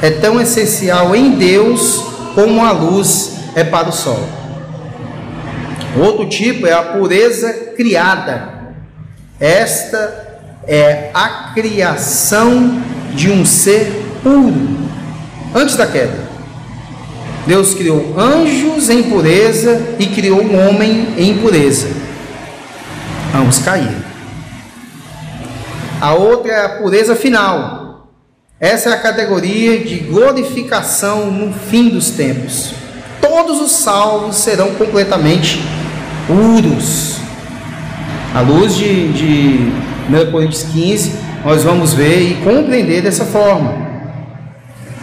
É 0.00 0.08
tão 0.08 0.40
essencial 0.40 1.16
em 1.16 1.32
Deus 1.32 2.00
como 2.36 2.64
a 2.64 2.70
luz 2.70 3.38
é 3.56 3.64
para 3.64 3.88
o 3.88 3.92
sol. 3.92 4.24
O 5.96 6.00
outro 6.00 6.28
tipo 6.28 6.64
é 6.64 6.72
a 6.72 6.82
pureza 6.82 7.52
criada 7.76 8.53
esta 9.40 10.40
é 10.66 11.10
a 11.12 11.52
criação 11.54 12.80
de 13.14 13.30
um 13.30 13.44
ser 13.44 13.92
puro 14.22 14.78
antes 15.54 15.76
da 15.76 15.86
queda. 15.86 16.34
Deus 17.46 17.74
criou 17.74 18.18
anjos 18.18 18.88
em 18.88 19.02
pureza 19.04 19.96
e 19.98 20.06
criou 20.06 20.40
o 20.40 20.52
um 20.52 20.68
homem 20.68 21.14
em 21.18 21.38
pureza. 21.38 21.88
Ambos 23.34 23.58
caíram. 23.58 24.02
A 26.00 26.14
outra 26.14 26.52
é 26.52 26.64
a 26.64 26.68
pureza 26.80 27.14
final. 27.14 28.08
Essa 28.58 28.90
é 28.90 28.92
a 28.94 29.00
categoria 29.00 29.78
de 29.84 29.96
glorificação 29.96 31.30
no 31.30 31.52
fim 31.52 31.90
dos 31.90 32.10
tempos. 32.10 32.72
Todos 33.20 33.60
os 33.60 33.72
salvos 33.72 34.36
serão 34.36 34.74
completamente 34.74 35.60
puros 36.26 37.23
à 38.34 38.40
luz 38.40 38.74
de, 38.74 39.12
de 39.12 39.72
1 40.10 40.32
Coríntios 40.32 40.64
15, 40.64 41.12
nós 41.44 41.62
vamos 41.62 41.94
ver 41.94 42.20
e 42.20 42.34
compreender 42.42 43.00
dessa 43.00 43.24
forma. 43.24 43.76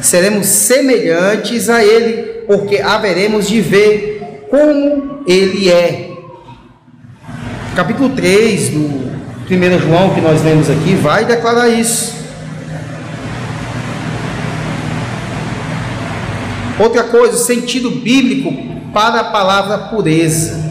Seremos 0.02 0.48
semelhantes 0.48 1.70
a 1.70 1.82
Ele, 1.82 2.44
porque 2.46 2.80
haveremos 2.80 3.48
de 3.48 3.62
ver 3.62 4.46
como 4.50 5.24
Ele 5.26 5.70
é. 5.70 6.10
Capítulo 7.74 8.10
3 8.10 8.70
do 8.70 8.80
1 9.50 9.80
João, 9.80 10.14
que 10.14 10.20
nós 10.20 10.44
lemos 10.44 10.70
aqui, 10.70 10.96
vai 10.96 11.24
declarar 11.24 11.70
isso. 11.70 12.20
Outra 16.78 17.04
coisa, 17.04 17.36
o 17.36 17.40
sentido 17.40 17.92
bíblico 17.92 18.52
para 18.92 19.22
a 19.22 19.26
palavra 19.26 19.78
pureza. 19.78 20.71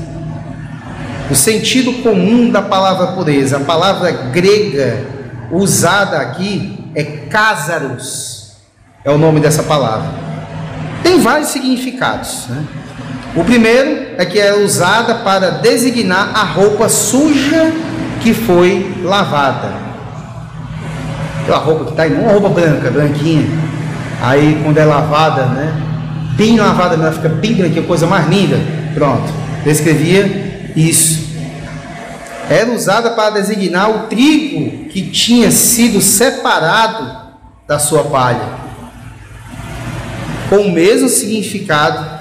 O 1.30 1.34
sentido 1.34 2.02
comum 2.02 2.50
da 2.50 2.60
palavra 2.60 3.08
pureza. 3.08 3.58
A 3.58 3.60
palavra 3.60 4.10
grega 4.10 5.04
usada 5.50 6.18
aqui 6.18 6.78
é 6.94 7.04
cásaros, 7.04 8.52
é 9.04 9.10
o 9.10 9.18
nome 9.18 9.40
dessa 9.40 9.62
palavra. 9.62 10.10
Tem 11.02 11.20
vários 11.20 11.48
significados. 11.48 12.46
Né? 12.48 12.64
O 13.36 13.44
primeiro 13.44 14.14
é 14.18 14.24
que 14.24 14.38
é 14.38 14.54
usada 14.54 15.16
para 15.16 15.50
designar 15.50 16.32
a 16.34 16.42
roupa 16.42 16.88
suja 16.88 17.72
que 18.20 18.34
foi 18.34 18.96
lavada. 19.02 19.72
Aquela 21.42 21.58
roupa 21.58 21.84
que 21.84 21.90
está 21.92 22.08
em 22.08 22.14
uma 22.14 22.32
roupa 22.32 22.48
branca, 22.48 22.90
branquinha. 22.90 23.46
Aí 24.20 24.60
quando 24.62 24.76
é 24.76 24.84
lavada, 24.84 25.46
né? 25.46 25.72
Bem 26.36 26.58
lavada, 26.58 26.96
ela 26.96 27.12
fica 27.12 27.28
bem 27.28 27.54
branquinha, 27.54 27.82
coisa 27.84 28.06
mais 28.06 28.28
linda. 28.28 28.58
Pronto. 28.94 29.32
Descrevia 29.64 30.70
isso. 30.76 31.19
Era 32.50 32.68
usada 32.72 33.10
para 33.10 33.30
designar 33.30 33.88
o 33.88 34.08
trigo 34.08 34.88
que 34.88 35.02
tinha 35.02 35.52
sido 35.52 36.00
separado 36.00 37.30
da 37.64 37.78
sua 37.78 38.02
palha. 38.02 38.58
Com 40.48 40.56
o 40.56 40.72
mesmo 40.72 41.08
significado 41.08 42.18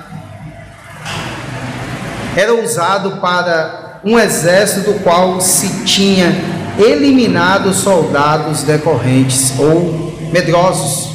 era 2.36 2.54
usado 2.54 3.18
para 3.20 4.00
um 4.06 4.20
exército 4.20 4.92
do 4.92 5.00
qual 5.00 5.42
se 5.42 5.84
tinha 5.84 6.32
eliminado 6.78 7.74
soldados 7.74 8.62
decorrentes 8.62 9.58
ou 9.58 10.14
medrosos. 10.32 11.10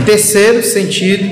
O 0.00 0.02
terceiro 0.04 0.64
sentido 0.64 1.24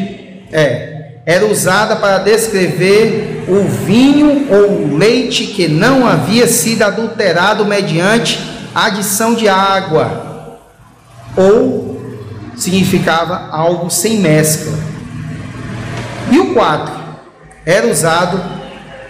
é 0.52 0.94
era 1.26 1.44
usada 1.44 1.96
para 1.96 2.18
descrever 2.18 3.35
o 3.48 3.62
vinho 3.84 4.48
ou 4.50 4.82
o 4.82 4.96
leite 4.96 5.46
que 5.46 5.68
não 5.68 6.06
havia 6.06 6.46
sido 6.46 6.82
adulterado 6.82 7.64
mediante 7.64 8.38
adição 8.74 9.34
de 9.34 9.48
água, 9.48 10.58
ou 11.36 12.02
significava 12.56 13.48
algo 13.50 13.90
sem 13.90 14.18
mescla. 14.18 14.72
E 16.30 16.38
o 16.38 16.52
quarto 16.52 16.92
era 17.64 17.86
usado 17.86 18.40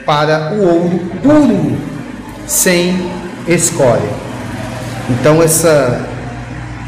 para 0.05 0.55
o 0.55 0.62
ouro 0.62 1.01
puro, 1.22 1.77
sem 2.46 3.11
escória. 3.49 4.11
Então, 5.09 5.42
essa, 5.42 6.07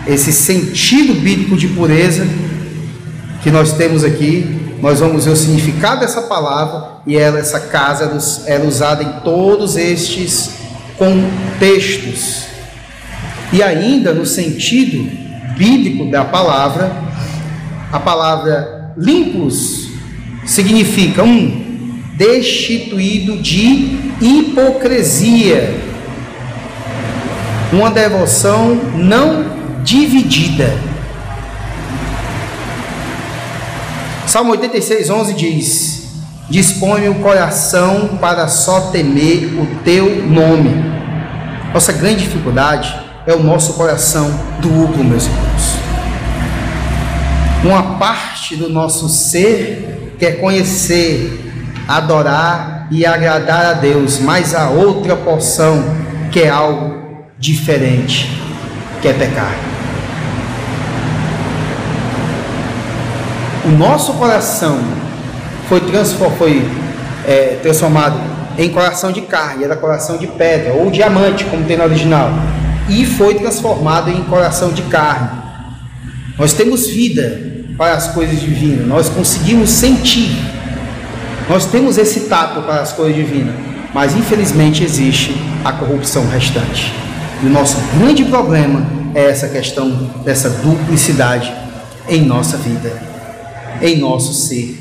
esse 0.07 0.33
sentido 0.33 1.15
bíblico 1.15 1.57
de 1.57 1.69
pureza 1.69 2.27
que 3.43 3.51
nós 3.51 3.73
temos 3.73 4.05
aqui, 4.05 4.58
nós 4.81 5.01
vamos 5.01 5.25
ver 5.25 5.33
o 5.33 5.37
significado 5.37 6.01
dessa 6.01 6.23
palavra 6.23 6.99
e 7.07 7.17
ela, 7.17 7.39
essa 7.39 7.61
casa 7.61 8.19
era 8.47 8.65
usada 8.65 9.03
em 9.03 9.21
todos 9.25 9.77
estes 9.77 10.53
contextos. 10.97 12.47
E 13.53 13.63
ainda 13.63 14.13
no 14.13 14.27
sentido 14.27 15.11
bíblico 15.57 16.11
da 16.11 16.25
palavra, 16.25 16.93
a 17.91 17.99
palavra 17.99 18.93
limpos 18.97 19.89
significa 20.45 21.23
um 21.23 22.01
destituído 22.15 23.39
de 23.39 23.99
hipocrisia, 24.21 25.75
uma 27.73 27.91
devoção 27.91 28.75
não 28.95 29.83
dividida. 29.83 30.88
Salmo 34.29 34.51
86, 34.51 35.09
11 35.09 35.33
diz: 35.33 36.03
Dispõe 36.51 37.09
o 37.09 37.15
coração 37.15 38.19
para 38.21 38.47
só 38.47 38.91
temer 38.91 39.59
o 39.59 39.67
teu 39.83 40.23
nome. 40.27 40.85
Nossa 41.73 41.95
grande 41.95 42.25
dificuldade 42.25 42.95
é 43.27 43.33
o 43.33 43.43
nosso 43.43 43.73
coração 43.73 44.31
duplo, 44.61 45.03
meus 45.03 45.25
irmãos. 45.25 45.79
Uma 47.65 47.99
parte 47.99 48.55
do 48.55 48.69
nosso 48.69 49.09
ser 49.09 50.15
quer 50.19 50.33
conhecer, 50.33 51.51
adorar 51.89 52.87
e 52.91 53.07
agradar 53.07 53.65
a 53.65 53.73
Deus, 53.73 54.19
mas 54.19 54.55
a 54.55 54.69
outra 54.69 55.17
porção 55.17 55.83
quer 56.31 56.51
algo 56.51 57.25
diferente, 57.39 58.29
quer 59.01 59.17
pecar. 59.17 59.68
O 63.69 63.71
nosso 63.73 64.15
coração 64.15 64.79
foi, 65.69 65.83
foi 66.39 66.67
é, 67.27 67.59
transformado 67.63 68.19
em 68.57 68.71
coração 68.71 69.13
de 69.13 69.21
carne, 69.21 69.63
era 69.63 69.77
coração 69.77 70.17
de 70.17 70.27
pedra 70.27 70.73
ou 70.73 70.91
diamante, 70.91 71.45
como 71.45 71.65
tem 71.65 71.77
no 71.77 71.85
original, 71.85 72.31
e 72.89 73.05
foi 73.05 73.35
transformado 73.35 74.11
em 74.11 74.23
coração 74.23 74.71
de 74.73 74.81
carne. 74.85 75.29
Nós 76.39 76.55
temos 76.55 76.87
vida, 76.87 77.43
para 77.77 77.93
as 77.93 78.09
coisas 78.09 78.41
divinas, 78.41 78.87
nós 78.87 79.11
conseguimos 79.11 79.69
sentir, 79.69 80.35
nós 81.47 81.67
temos 81.67 81.99
esse 81.99 82.21
tato 82.21 82.63
para 82.63 82.81
as 82.81 82.93
coisas 82.93 83.15
divinas, 83.15 83.55
mas 83.93 84.17
infelizmente 84.17 84.83
existe 84.83 85.37
a 85.63 85.73
corrupção 85.73 86.27
restante. 86.27 86.91
E 87.43 87.47
o 87.47 87.51
nosso 87.51 87.77
grande 87.99 88.25
problema 88.25 88.83
é 89.15 89.27
essa 89.27 89.47
questão 89.47 89.91
dessa 90.25 90.49
duplicidade 90.49 91.53
em 92.09 92.25
nossa 92.25 92.57
vida, 92.57 93.08
em 93.81 93.99
nosso 93.99 94.33
ser, 94.35 94.79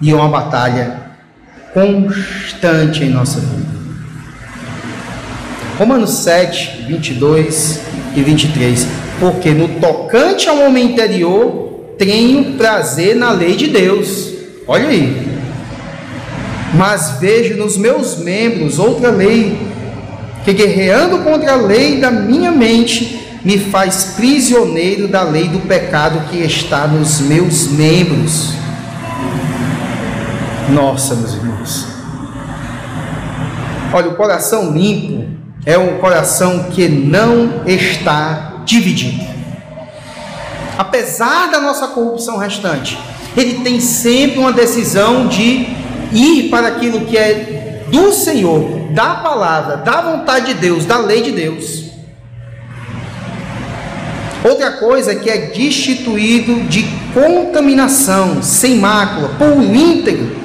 e 0.00 0.10
é 0.10 0.14
uma 0.14 0.28
batalha 0.28 1.02
constante 1.72 3.04
em 3.04 3.10
nossa 3.10 3.40
vida. 3.40 3.74
Romanos 5.78 6.10
7, 6.10 6.84
22 6.86 7.80
e 8.14 8.22
23. 8.22 8.86
Porque 9.18 9.50
no 9.50 9.68
tocante 9.80 10.48
ao 10.48 10.58
homem 10.60 10.92
interior, 10.92 11.94
tenho 11.98 12.54
prazer 12.56 13.16
na 13.16 13.32
lei 13.32 13.56
de 13.56 13.68
Deus. 13.68 14.32
Olha 14.66 14.88
aí. 14.88 15.34
Mas 16.74 17.18
vejo 17.20 17.56
nos 17.56 17.76
meus 17.76 18.18
membros 18.18 18.78
outra 18.78 19.10
lei, 19.10 19.56
que 20.44 20.52
guerreando 20.52 21.18
contra 21.18 21.52
a 21.52 21.56
lei 21.56 22.00
da 22.00 22.10
minha 22.10 22.50
mente, 22.50 23.23
me 23.44 23.58
faz 23.58 24.14
prisioneiro 24.16 25.06
da 25.06 25.22
lei 25.22 25.48
do 25.48 25.60
pecado 25.60 26.28
que 26.30 26.38
está 26.38 26.86
nos 26.86 27.20
meus 27.20 27.68
membros. 27.68 28.54
Nossa, 30.70 31.14
meus 31.14 31.34
irmãos. 31.34 31.86
Olha, 33.92 34.08
o 34.08 34.16
coração 34.16 34.72
limpo 34.72 35.28
é 35.66 35.76
um 35.76 35.98
coração 35.98 36.64
que 36.70 36.88
não 36.88 37.62
está 37.66 38.62
dividido 38.64 39.34
apesar 40.78 41.50
da 41.50 41.60
nossa 41.60 41.88
corrupção 41.88 42.36
restante, 42.36 42.98
ele 43.36 43.60
tem 43.64 43.80
sempre 43.80 44.38
uma 44.38 44.52
decisão 44.52 45.26
de 45.26 45.66
ir 46.12 46.48
para 46.50 46.68
aquilo 46.68 47.04
que 47.06 47.16
é 47.16 47.82
do 47.90 48.12
Senhor, 48.12 48.92
da 48.92 49.16
palavra, 49.16 49.76
da 49.78 50.00
vontade 50.00 50.54
de 50.54 50.54
Deus, 50.54 50.84
da 50.84 50.98
lei 50.98 51.22
de 51.22 51.32
Deus. 51.32 51.83
Outra 54.44 54.72
coisa 54.72 55.12
é 55.12 55.14
que 55.14 55.30
é 55.30 55.46
destituído 55.46 56.64
de 56.64 56.82
contaminação, 57.14 58.42
sem 58.42 58.78
mácula, 58.78 59.30
puro 59.38 59.64
íntegro. 59.74 60.36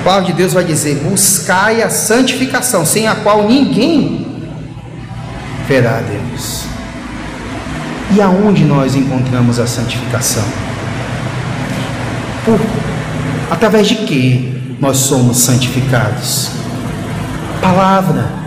A 0.00 0.04
palavra 0.04 0.26
de 0.26 0.34
Deus 0.34 0.52
vai 0.52 0.64
dizer: 0.64 0.96
buscai 0.96 1.80
a 1.80 1.88
santificação, 1.88 2.84
sem 2.84 3.08
a 3.08 3.14
qual 3.14 3.48
ninguém 3.48 4.26
verá 5.66 5.96
a 5.96 6.00
Deus. 6.02 6.64
E 8.14 8.20
aonde 8.20 8.62
nós 8.62 8.94
encontramos 8.94 9.58
a 9.58 9.66
santificação? 9.66 10.44
Por, 12.44 12.60
através 13.50 13.88
de 13.88 13.94
que 13.94 14.76
nós 14.78 14.98
somos 14.98 15.38
santificados? 15.38 16.50
Palavra. 17.62 18.43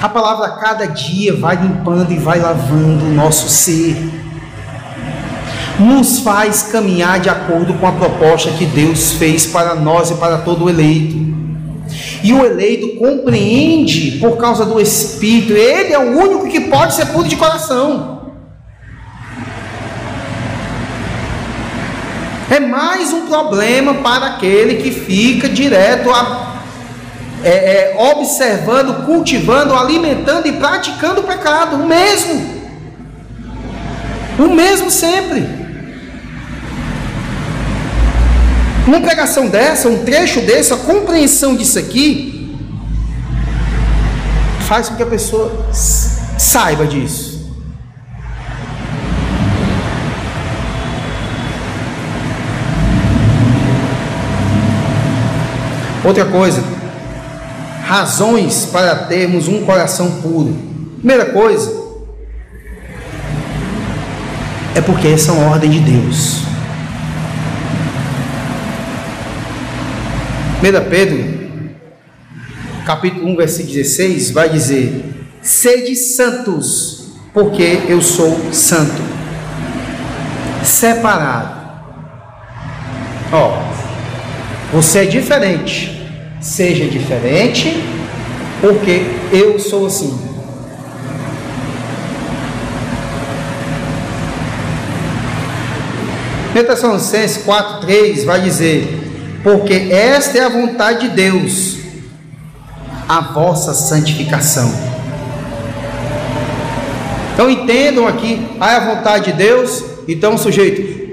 A 0.00 0.08
palavra 0.10 0.46
a 0.46 0.50
cada 0.50 0.86
dia 0.86 1.34
vai 1.34 1.56
limpando 1.56 2.12
e 2.12 2.18
vai 2.18 2.38
lavando 2.38 3.06
o 3.06 3.14
nosso 3.14 3.48
ser. 3.48 3.96
Nos 5.78 6.20
faz 6.20 6.64
caminhar 6.64 7.18
de 7.18 7.30
acordo 7.30 7.72
com 7.74 7.86
a 7.86 7.92
proposta 7.92 8.50
que 8.50 8.66
Deus 8.66 9.12
fez 9.12 9.46
para 9.46 9.74
nós 9.74 10.10
e 10.10 10.14
para 10.14 10.38
todo 10.38 10.64
o 10.64 10.70
eleito. 10.70 11.16
E 12.22 12.32
o 12.32 12.44
eleito 12.44 12.96
compreende 12.98 14.18
por 14.18 14.36
causa 14.36 14.66
do 14.66 14.80
Espírito, 14.80 15.52
ele 15.52 15.92
é 15.92 15.98
o 15.98 16.18
único 16.18 16.48
que 16.48 16.60
pode 16.60 16.94
ser 16.94 17.06
puro 17.06 17.28
de 17.28 17.36
coração. 17.36 18.16
É 22.50 22.60
mais 22.60 23.12
um 23.12 23.26
problema 23.26 23.94
para 23.94 24.26
aquele 24.26 24.76
que 24.76 24.90
fica 24.90 25.48
direto 25.48 26.10
a, 26.10 26.55
é, 27.42 27.48
é, 27.48 27.96
observando, 27.98 29.04
cultivando, 29.04 29.74
alimentando 29.74 30.46
e 30.46 30.52
praticando 30.52 31.20
o 31.20 31.24
pecado, 31.24 31.76
o 31.76 31.86
mesmo. 31.86 32.56
O 34.38 34.48
mesmo 34.48 34.90
sempre. 34.90 35.46
Uma 38.86 39.00
pregação 39.00 39.48
dessa, 39.48 39.88
um 39.88 40.04
trecho 40.04 40.40
desse, 40.40 40.72
a 40.72 40.76
compreensão 40.76 41.56
disso 41.56 41.78
aqui, 41.78 42.56
faz 44.60 44.88
com 44.88 44.96
que 44.96 45.02
a 45.02 45.06
pessoa 45.06 45.66
saiba 45.72 46.86
disso. 46.86 47.36
Outra 56.04 56.24
coisa, 56.24 56.62
razões 57.86 58.66
para 58.66 58.96
termos 58.96 59.46
um 59.46 59.64
coração 59.64 60.20
puro. 60.20 60.56
Primeira 60.98 61.26
coisa, 61.26 61.70
é 64.74 64.80
porque 64.80 65.06
essa 65.06 65.30
é 65.30 65.34
uma 65.34 65.50
ordem 65.52 65.70
de 65.70 65.78
Deus. 65.78 66.40
1 70.58 70.90
Pedro, 70.90 71.48
capítulo 72.84 73.28
1, 73.28 73.36
versículo 73.36 73.74
16, 73.74 74.32
vai 74.32 74.48
dizer: 74.48 75.28
Sede 75.40 75.94
santos, 75.94 77.12
porque 77.32 77.82
eu 77.88 78.02
sou 78.02 78.52
santo, 78.52 79.00
separado. 80.64 81.54
Ó, 83.32 83.62
você 84.72 85.00
é 85.00 85.04
diferente, 85.04 85.95
seja 86.46 86.86
diferente, 86.86 87.82
porque 88.60 89.02
eu 89.32 89.58
sou 89.58 89.86
assim. 89.86 90.16
Tessalonicenses 96.54 97.44
4,3 97.44 98.24
vai 98.24 98.40
dizer: 98.40 98.88
porque 99.42 99.88
esta 99.90 100.38
é 100.38 100.44
a 100.44 100.48
vontade 100.48 101.08
de 101.08 101.14
Deus, 101.14 101.78
a 103.08 103.20
vossa 103.20 103.74
santificação. 103.74 104.72
Então 107.34 107.50
entendam 107.50 108.06
aqui, 108.06 108.48
ah, 108.58 108.72
é 108.72 108.76
a 108.76 108.94
vontade 108.94 109.32
de 109.32 109.32
Deus, 109.34 109.84
então 110.08 110.38
sujeito 110.38 111.10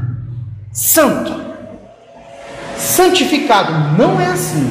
santo, 0.70 1.43
santificado, 2.94 3.98
não 3.98 4.20
é 4.20 4.26
assim. 4.26 4.70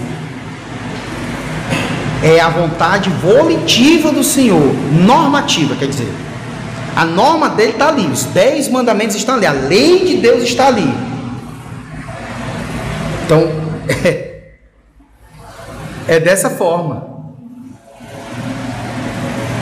É 2.24 2.40
a 2.40 2.50
vontade 2.50 3.10
volitiva 3.10 4.12
do 4.12 4.24
Senhor, 4.24 4.74
normativa, 5.06 5.76
quer 5.76 5.88
dizer. 5.88 6.12
A 6.96 7.06
norma 7.06 7.50
dele 7.50 7.72
está 7.72 7.90
ali, 7.90 8.08
os 8.08 8.24
dez 8.26 8.70
mandamentos 8.70 9.16
estão 9.16 9.36
ali, 9.36 9.46
a 9.46 9.52
lei 9.52 10.06
de 10.06 10.18
Deus 10.18 10.44
está 10.44 10.68
ali. 10.68 10.94
Então, 13.26 13.50
é, 14.06 14.44
é 16.08 16.20
dessa 16.20 16.50
forma. 16.50 17.12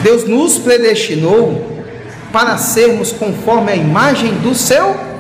Deus 0.04 0.28
nos 0.28 0.58
predestinou 0.58 1.84
para 2.32 2.58
sermos 2.58 3.12
conforme 3.12 3.71
a 3.71 3.76
imagem 3.76 4.34
do 4.36 4.54
seu 4.54 5.12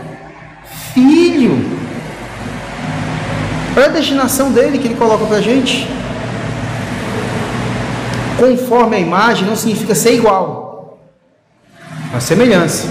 Filho. 0.93 1.81
Olha 3.75 3.85
a 3.85 3.89
destinação 3.89 4.51
dele 4.51 4.77
que 4.77 4.87
ele 4.87 4.95
coloca 4.95 5.25
para 5.25 5.37
a 5.37 5.41
gente. 5.41 5.87
Conforme 8.37 8.97
a 8.97 8.99
imagem 8.99 9.47
não 9.47 9.55
significa 9.55 9.95
ser 9.95 10.15
igual, 10.15 10.99
a 12.13 12.19
semelhança. 12.19 12.89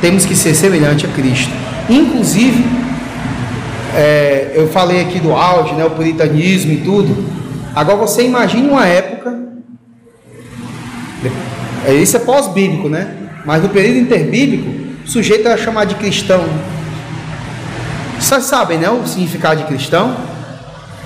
Temos 0.00 0.26
que 0.26 0.34
ser 0.34 0.54
semelhante 0.54 1.06
a 1.06 1.08
Cristo. 1.08 1.52
Inclusive, 1.88 2.64
é, 3.94 4.52
eu 4.54 4.68
falei 4.68 5.00
aqui 5.00 5.18
do 5.18 5.32
auge, 5.32 5.74
né, 5.74 5.84
o 5.84 5.90
puritanismo 5.90 6.72
e 6.72 6.76
tudo. 6.78 7.24
Agora 7.74 7.96
você 7.98 8.24
imagine 8.24 8.68
uma 8.68 8.86
época, 8.86 9.38
é, 11.86 11.94
isso 11.94 12.16
é 12.16 12.20
pós-bíblico, 12.20 12.88
né? 12.88 13.16
Mas 13.44 13.62
no 13.62 13.68
período 13.70 13.98
interbíblico, 13.98 14.68
o 15.04 15.08
sujeito 15.08 15.48
era 15.48 15.56
chamado 15.56 15.88
de 15.88 15.94
cristão. 15.94 16.44
Vocês 18.22 18.44
sabem, 18.44 18.78
né? 18.78 18.88
O 18.88 19.06
significado 19.06 19.60
de 19.60 19.66
cristão? 19.66 20.16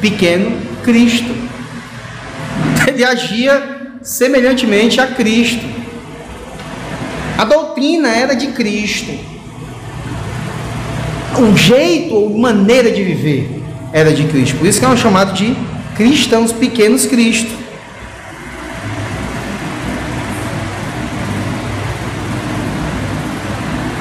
Pequeno 0.01 0.57
Cristo. 0.85 1.35
Ele 2.87 3.05
agia 3.05 3.91
semelhantemente 4.03 5.01
a 5.01 5.07
Cristo. 5.09 5.65
A 7.37 7.45
doutrina 7.45 8.09
era 8.09 8.35
de 8.35 8.49
Cristo 8.49 9.37
o 11.39 11.57
jeito 11.57 12.15
ou 12.15 12.37
maneira 12.37 12.91
de 12.91 13.03
viver 13.03 13.63
era 13.93 14.13
de 14.13 14.25
Cristo. 14.25 14.57
Por 14.57 14.67
isso 14.67 14.79
que 14.79 14.85
é 14.85 14.89
um 14.89 14.97
chamado 14.97 15.33
de 15.33 15.57
cristãos 15.95 16.53
pequenos 16.53 17.07
Cristo. 17.07 17.51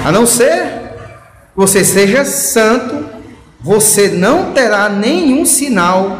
A 0.06 0.12
não 0.12 0.25
ser 0.25 0.74
você 1.56 1.84
seja 1.84 2.26
santo, 2.26 3.06
você 3.62 4.10
não 4.10 4.52
terá 4.52 4.89
nenhum 4.89 5.46
sinal 5.46 6.18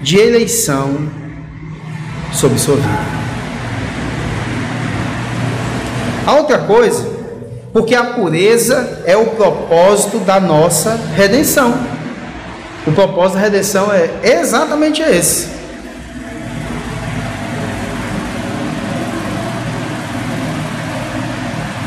de 0.00 0.18
eleição 0.18 1.08
sobre 2.32 2.58
sua 2.58 2.76
vida. 2.76 3.14
A 6.26 6.34
outra 6.34 6.58
coisa 6.58 7.14
porque 7.74 7.92
a 7.92 8.04
pureza 8.04 9.02
é 9.04 9.16
o 9.16 9.26
propósito 9.30 10.20
da 10.20 10.38
nossa 10.38 10.96
redenção. 11.16 11.74
O 12.86 12.92
propósito 12.92 13.34
da 13.34 13.40
redenção 13.40 13.92
é 13.92 14.08
exatamente 14.22 15.02
esse. 15.02 15.48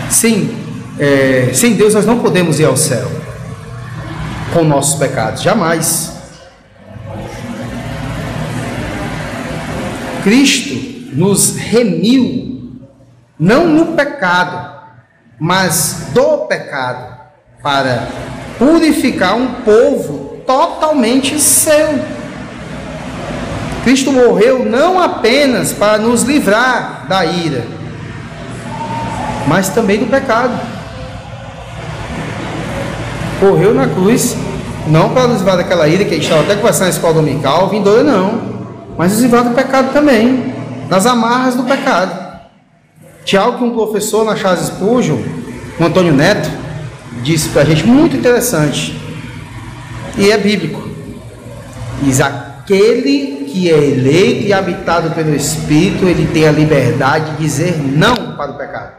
Sim, 0.10 0.67
é, 1.00 1.52
sem 1.54 1.76
Deus 1.76 1.94
nós 1.94 2.06
não 2.06 2.20
podemos 2.20 2.60
ir 2.60 2.66
ao 2.66 2.76
céu 2.76 3.10
com 4.54 4.64
nossos 4.64 5.00
pecados, 5.00 5.42
jamais. 5.42 6.14
Cristo 10.24 11.16
nos 11.16 11.56
remiu, 11.56 12.80
não 13.40 13.68
no 13.68 13.94
pecado, 13.94 14.78
mas 15.40 16.08
do 16.14 16.40
pecado, 16.48 17.18
para 17.62 18.08
purificar 18.58 19.36
um 19.36 19.62
povo 19.62 20.42
totalmente 20.46 21.40
seu. 21.40 22.00
Cristo 23.84 24.12
morreu 24.12 24.66
não 24.66 25.02
apenas 25.02 25.72
para 25.72 25.98
nos 25.98 26.24
livrar 26.24 27.06
da 27.08 27.26
ira, 27.26 27.64
mas 29.48 29.70
também 29.70 30.00
do 30.00 30.08
pecado. 30.08 30.77
Morreu 33.42 33.74
na 33.74 33.88
cruz, 33.88 34.36
não 34.88 35.10
para 35.10 35.28
nos 35.28 35.38
livrar 35.38 35.58
daquela 35.58 35.88
ira 35.88 36.04
que 36.04 36.12
a 36.12 36.14
gente 36.14 36.24
estava 36.24 36.42
até 36.42 36.56
conversando 36.56 36.86
na 36.86 36.90
escola 36.90 37.14
dominical, 37.14 37.70
vindoura 37.70 38.04
não, 38.04 38.42
mas 38.98 39.12
nos 39.12 39.22
livrar 39.22 39.44
do 39.44 39.54
pecado 39.54 39.94
também, 39.94 40.54
das 40.90 41.06
amarras 41.06 41.56
do 41.56 41.64
pecado. 41.64 42.28
Tiago, 43.24 43.58
que 43.58 43.64
um 43.64 43.72
professor 43.72 44.26
na 44.26 44.36
Charles 44.36 44.66
Spurgeon, 44.68 45.18
o 45.80 45.84
Antônio 45.84 46.14
Neto, 46.14 46.50
disse 47.22 47.50
para 47.50 47.62
a 47.62 47.66
gente, 47.66 47.86
muito 47.86 48.16
interessante, 48.16 49.00
e 50.18 50.32
é 50.32 50.38
bíblico. 50.38 50.88
Diz: 52.02 52.20
aquele 52.20 53.46
que 53.48 53.70
é 53.70 53.78
eleito 53.78 54.48
e 54.48 54.54
habitado 54.54 55.12
pelo 55.12 55.36
Espírito, 55.36 56.06
ele 56.06 56.28
tem 56.28 56.48
a 56.48 56.52
liberdade 56.52 57.32
de 57.32 57.38
dizer 57.38 57.78
não 57.78 58.36
para 58.36 58.52
o 58.52 58.58
pecado. 58.58 58.97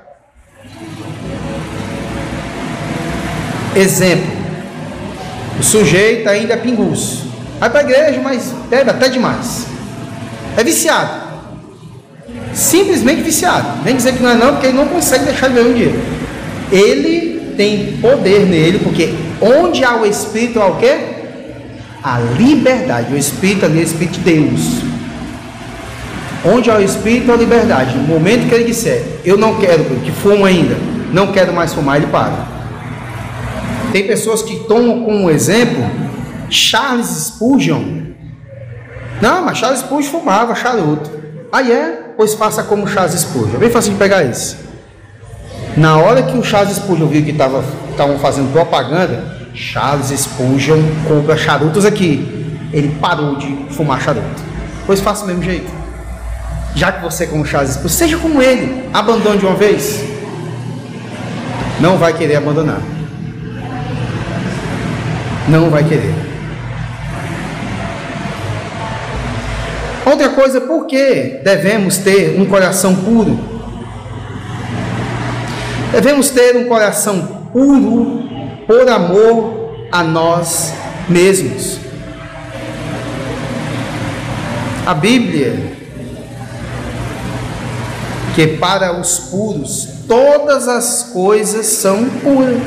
Exemplo: 3.78 4.30
o 5.58 5.62
sujeito 5.62 6.28
ainda 6.28 6.54
é 6.54 6.56
pinguço, 6.56 7.26
vai 7.58 7.70
para 7.70 7.80
a 7.80 7.84
igreja, 7.84 8.20
mas 8.22 8.52
bebe 8.68 8.90
até 8.90 9.08
demais, 9.08 9.66
é 10.56 10.64
viciado 10.64 11.28
simplesmente 12.58 13.22
viciado. 13.22 13.68
Nem 13.84 13.96
dizer 13.96 14.14
que 14.14 14.22
não 14.22 14.30
é 14.30 14.34
não, 14.34 14.52
porque 14.52 14.66
ele 14.66 14.76
não 14.76 14.88
consegue 14.88 15.24
deixar 15.24 15.48
de 15.48 15.54
ganhar 15.54 15.68
um 15.68 15.72
dinheiro. 15.72 16.00
Ele 16.70 17.54
tem 17.56 17.98
poder 18.00 18.46
nele, 18.46 18.80
porque 18.80 19.14
onde 19.40 19.84
há 19.84 19.96
o 19.96 20.04
Espírito 20.04 20.60
há 20.60 20.66
o 20.66 20.76
quê? 20.76 20.98
A 22.02 22.18
liberdade. 22.18 23.14
O 23.14 23.16
Espírito 23.16 23.64
ali 23.64 23.78
é 23.78 23.82
o 23.82 23.84
Espírito 23.84 24.18
de 24.18 24.20
Deus. 24.20 24.60
Onde 26.44 26.70
há 26.70 26.76
o 26.76 26.82
Espírito 26.82 27.32
há 27.32 27.36
liberdade. 27.36 27.96
No 27.96 28.02
momento 28.02 28.48
que 28.48 28.54
ele 28.54 28.64
disser, 28.64 29.02
eu 29.24 29.36
não 29.36 29.56
quero, 29.56 29.84
que 30.04 30.10
fumo 30.10 30.44
ainda, 30.44 30.76
não 31.12 31.28
quero 31.28 31.52
mais 31.52 31.72
fumar, 31.72 31.96
ele 31.96 32.06
para. 32.08 32.57
Tem 33.92 34.06
pessoas 34.06 34.42
que 34.42 34.60
tomam 34.64 35.04
como 35.04 35.30
exemplo 35.30 35.82
Charles 36.50 37.06
Spurgeon. 37.06 38.08
Não, 39.20 39.44
mas 39.44 39.58
Charles 39.58 39.80
Spurgeon 39.80 40.10
fumava 40.10 40.54
charuto. 40.54 41.10
Aí 41.50 41.72
é, 41.72 42.12
pois 42.16 42.34
faça 42.34 42.62
como 42.62 42.86
Charles 42.86 43.18
Spurgeon. 43.20 43.56
É 43.56 43.58
bem 43.58 43.70
fácil 43.70 43.92
de 43.92 43.98
pegar 43.98 44.22
isso. 44.22 44.56
Na 45.76 45.96
hora 45.96 46.22
que 46.22 46.36
o 46.36 46.42
Charles 46.42 46.76
Spurgeon 46.76 47.06
viu 47.06 47.24
que 47.24 47.30
estavam 47.30 48.18
fazendo 48.20 48.52
propaganda, 48.52 49.38
Charles 49.54 50.08
Spurgeon 50.08 50.80
compra 51.06 51.36
charutos 51.36 51.84
aqui. 51.84 52.46
Ele 52.72 52.94
parou 53.00 53.36
de 53.36 53.66
fumar 53.70 54.00
charuto. 54.00 54.42
Pois 54.86 55.00
faça 55.00 55.24
o 55.24 55.26
mesmo 55.26 55.42
jeito. 55.42 55.70
Já 56.74 56.92
que 56.92 57.02
você 57.02 57.24
é 57.24 57.26
como 57.26 57.46
Charles 57.46 57.72
Spurgeon, 57.72 57.96
seja 57.96 58.18
como 58.18 58.42
ele. 58.42 58.88
Abandone 58.92 59.38
de 59.38 59.46
uma 59.46 59.54
vez. 59.54 60.04
Não 61.80 61.96
vai 61.96 62.12
querer 62.12 62.36
abandonar. 62.36 62.80
Não 65.48 65.70
vai 65.70 65.82
querer. 65.84 66.14
Outra 70.04 70.30
coisa, 70.30 70.60
por 70.60 70.86
que 70.86 71.40
devemos 71.42 71.98
ter 71.98 72.38
um 72.40 72.46
coração 72.46 72.94
puro? 72.94 73.38
Devemos 75.92 76.30
ter 76.30 76.56
um 76.56 76.64
coração 76.66 77.46
puro 77.52 78.22
por 78.66 78.88
amor 78.88 79.74
a 79.90 80.02
nós 80.02 80.72
mesmos. 81.08 81.78
A 84.86 84.94
Bíblia, 84.94 85.72
que 88.34 88.46
para 88.46 88.98
os 88.98 89.18
puros 89.18 89.88
todas 90.06 90.68
as 90.68 91.10
coisas 91.12 91.66
são 91.66 92.04
puras. 92.22 92.58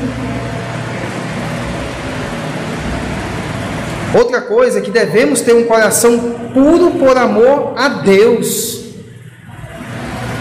Outra 4.14 4.42
coisa 4.42 4.78
é 4.78 4.82
que 4.82 4.90
devemos 4.90 5.40
ter 5.40 5.54
um 5.54 5.64
coração 5.64 6.18
puro 6.52 6.92
por 6.92 7.16
amor 7.16 7.74
a 7.76 7.88
Deus. 7.88 8.80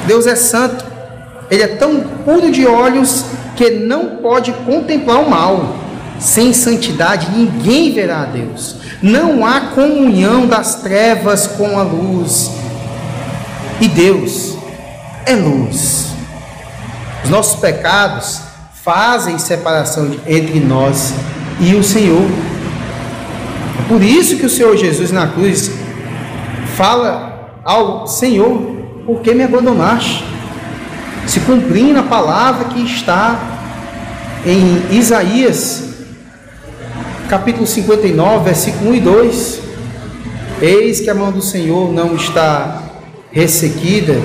Deus 0.05 0.27
é 0.27 0.35
santo. 0.35 0.83
Ele 1.49 1.63
é 1.63 1.67
tão 1.67 2.01
puro 2.25 2.51
de 2.51 2.65
olhos 2.65 3.25
que 3.55 3.69
não 3.69 4.17
pode 4.17 4.51
contemplar 4.65 5.21
o 5.21 5.29
mal. 5.29 5.75
Sem 6.19 6.53
santidade 6.53 7.31
ninguém 7.31 7.93
verá 7.93 8.21
a 8.21 8.25
Deus. 8.25 8.75
Não 9.01 9.45
há 9.45 9.61
comunhão 9.73 10.47
das 10.47 10.75
trevas 10.75 11.47
com 11.47 11.79
a 11.79 11.83
luz. 11.83 12.51
E 13.79 13.87
Deus 13.87 14.55
é 15.25 15.35
luz. 15.35 16.07
Os 17.23 17.29
nossos 17.29 17.59
pecados 17.59 18.41
fazem 18.83 19.37
separação 19.37 20.11
entre 20.27 20.59
nós 20.59 21.13
e 21.59 21.73
o 21.75 21.83
Senhor. 21.83 22.27
Por 23.87 24.01
isso 24.03 24.37
que 24.37 24.45
o 24.45 24.49
Senhor 24.49 24.75
Jesus 24.77 25.11
na 25.11 25.27
cruz 25.27 25.71
fala 26.75 27.59
ao 27.63 28.07
Senhor, 28.07 28.57
por 29.05 29.21
que 29.21 29.33
me 29.33 29.43
abandonaste? 29.43 30.23
Se 31.27 31.39
cumprindo 31.41 31.99
a 31.99 32.03
palavra 32.03 32.65
que 32.65 32.81
está 32.83 33.39
em 34.45 34.97
Isaías, 34.97 35.89
capítulo 37.29 37.67
59, 37.67 38.45
versículo 38.45 38.91
1 38.91 38.95
e 38.95 38.99
2. 38.99 39.61
Eis 40.61 40.99
que 40.99 41.09
a 41.09 41.15
mão 41.15 41.31
do 41.31 41.41
Senhor 41.41 41.91
não 41.91 42.15
está 42.15 42.83
ressequida, 43.31 44.15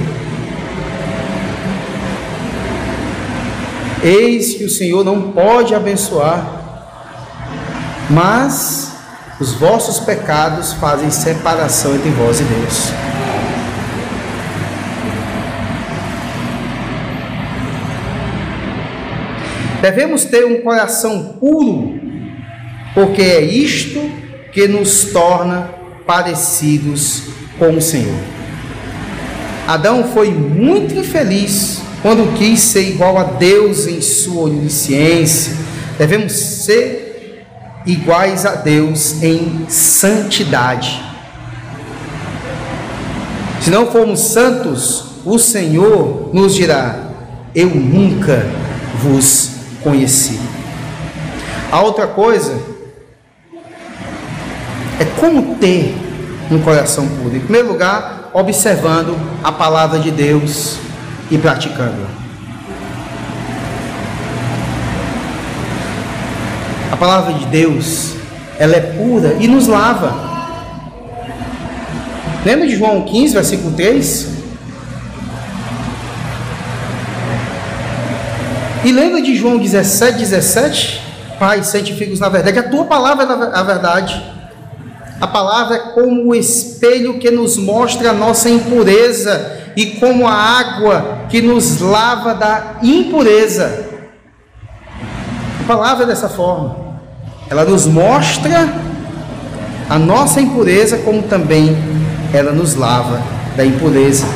eis 4.03 4.55
que 4.55 4.65
o 4.65 4.71
Senhor 4.71 5.05
não 5.05 5.33
pode 5.33 5.75
abençoar, 5.75 6.45
mas 8.11 8.96
os 9.39 9.53
vossos 9.53 10.01
pecados 10.01 10.73
fazem 10.75 11.11
separação 11.11 11.95
entre 11.95 12.11
vós 12.11 12.41
e 12.41 12.45
Deus. 12.45 12.91
Devemos 19.83 20.25
ter 20.25 20.45
um 20.47 20.63
coração 20.63 21.37
puro, 21.39 22.01
porque 22.95 23.23
é 23.23 23.43
isto 23.43 24.11
que 24.53 24.67
nos 24.67 25.05
torna 25.13 25.71
parecidos 26.07 27.25
com 27.59 27.77
o 27.77 27.83
Senhor. 27.83 28.19
Adão 29.69 30.05
foi 30.05 30.31
muito 30.31 30.95
infeliz 30.95 31.83
quando 32.01 32.37
quis 32.39 32.61
ser 32.61 32.89
igual 32.89 33.19
a 33.19 33.25
Deus 33.25 33.87
em 33.87 34.01
sua 34.01 34.45
onisciência. 34.45 35.55
Devemos 35.99 36.33
ser 36.33 37.06
iguais 37.87 38.45
a 38.45 38.57
Deus 38.57 39.23
em 39.23 39.67
santidade. 39.69 41.03
Se 43.61 43.71
não 43.71 43.91
formos 43.91 44.21
santos, 44.21 45.07
o 45.25 45.39
Senhor 45.39 46.31
nos 46.33 46.55
dirá: 46.55 46.99
Eu 47.55 47.69
nunca 47.69 48.47
vos 49.01 49.53
conheci. 49.83 50.39
A 51.71 51.81
outra 51.81 52.07
coisa 52.07 52.61
é 55.01 55.05
como 55.21 55.57
ter 55.57 55.95
um 56.51 56.61
coração 56.61 57.09
puro. 57.09 57.37
Em 57.37 57.41
primeiro 57.41 57.69
lugar, 57.69 58.31
observando 58.33 59.17
a 59.43 59.51
palavra 59.51 59.99
de 59.99 60.11
Deus 60.11 60.77
e 61.31 61.39
praticando. 61.39 62.26
A 66.97 66.99
palavra 66.99 67.35
de 67.35 67.45
Deus, 67.49 68.15
ela 68.59 68.75
é 68.75 68.81
pura 68.81 69.37
e 69.39 69.47
nos 69.47 69.67
lava. 69.67 70.15
Lembra 72.43 72.67
de 72.67 72.75
João 72.75 73.03
15, 73.03 73.35
versículo 73.35 73.77
3? 73.77 74.29
E 78.83 78.93
lembra 78.93 79.21
de 79.21 79.37
João 79.37 79.59
17, 79.59 80.21
17? 80.21 81.03
Pai, 81.39 81.63
santifica-os 81.63 82.19
na 82.19 82.31
verdade. 82.31 82.61
A 82.61 82.63
tua 82.63 82.87
palavra 82.87 83.25
é 83.25 83.59
a 83.59 83.63
verdade. 83.63 84.25
A 85.21 85.27
palavra 85.27 85.77
é 85.77 85.81
como 85.91 86.31
o 86.31 86.35
espelho 86.35 87.19
que 87.19 87.31
nos 87.31 87.59
mostra 87.59 88.09
a 88.09 88.15
nossa 88.15 88.49
impureza 88.49 89.55
e 89.77 89.85
como 90.01 90.27
a 90.27 90.33
água 90.33 91.27
que 91.29 91.43
nos 91.43 91.79
lava 91.79 92.35
da 92.35 92.77
impureza. 92.83 93.85
A 95.61 95.65
palavra 95.67 96.05
é 96.05 96.07
dessa 96.07 96.31
forma. 96.31 96.86
Ela 97.49 97.65
nos 97.65 97.87
mostra 97.87 98.69
a 99.89 99.99
nossa 99.99 100.41
impureza, 100.41 100.99
como 100.99 101.23
também 101.23 101.77
ela 102.33 102.53
nos 102.53 102.75
lava 102.75 103.23
da 103.57 103.65
impureza. 103.65 104.27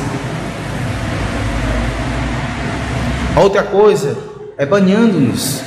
A 3.35 3.39
outra 3.41 3.63
coisa 3.63 4.17
é 4.57 4.65
banhando-nos 4.65 5.61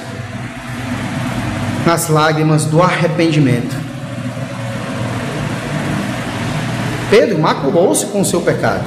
nas 1.85 2.09
lágrimas 2.09 2.65
do 2.65 2.83
arrependimento. 2.83 3.75
Pedro 7.11 7.39
maculou-se 7.39 8.07
com 8.07 8.23
o 8.23 8.25
seu 8.25 8.41
pecado, 8.41 8.85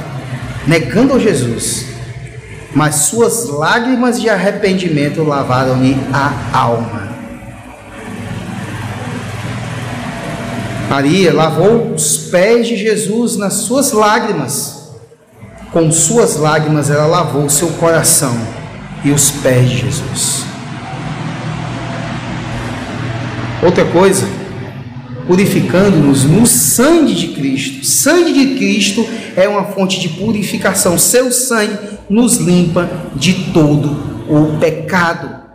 negando 0.65 1.19
Jesus, 1.19 1.85
mas 2.73 2.95
suas 2.95 3.47
lágrimas 3.49 4.19
de 4.19 4.29
arrependimento 4.29 5.23
lavaram-lhe 5.23 5.95
a 6.11 6.57
alma. 6.57 7.06
Maria 10.89 11.33
lavou 11.33 11.93
os 11.93 12.17
pés 12.17 12.67
de 12.67 12.77
Jesus 12.77 13.35
nas 13.35 13.53
suas 13.53 13.91
lágrimas. 13.91 14.91
Com 15.71 15.91
suas 15.91 16.37
lágrimas 16.37 16.89
ela 16.89 17.05
lavou 17.05 17.49
seu 17.49 17.67
coração 17.71 18.35
e 19.03 19.11
os 19.11 19.29
pés 19.29 19.69
de 19.69 19.77
Jesus. 19.79 20.45
Outra 23.61 23.83
coisa, 23.85 24.25
purificando-nos 25.27 26.23
no 26.23 26.47
sangue 26.47 27.13
de 27.13 27.27
Cristo. 27.29 27.85
Sangue 27.85 28.31
de 28.31 28.55
Cristo 28.55 29.05
é 29.35 29.47
uma 29.47 29.65
fonte 29.65 29.99
de 29.99 30.09
purificação. 30.09 30.97
Seu 30.97 31.31
sangue 31.31 31.77
nos 32.09 32.37
limpa 32.37 32.89
de 33.13 33.33
todo 33.51 34.23
o 34.29 34.57
pecado. 34.57 35.46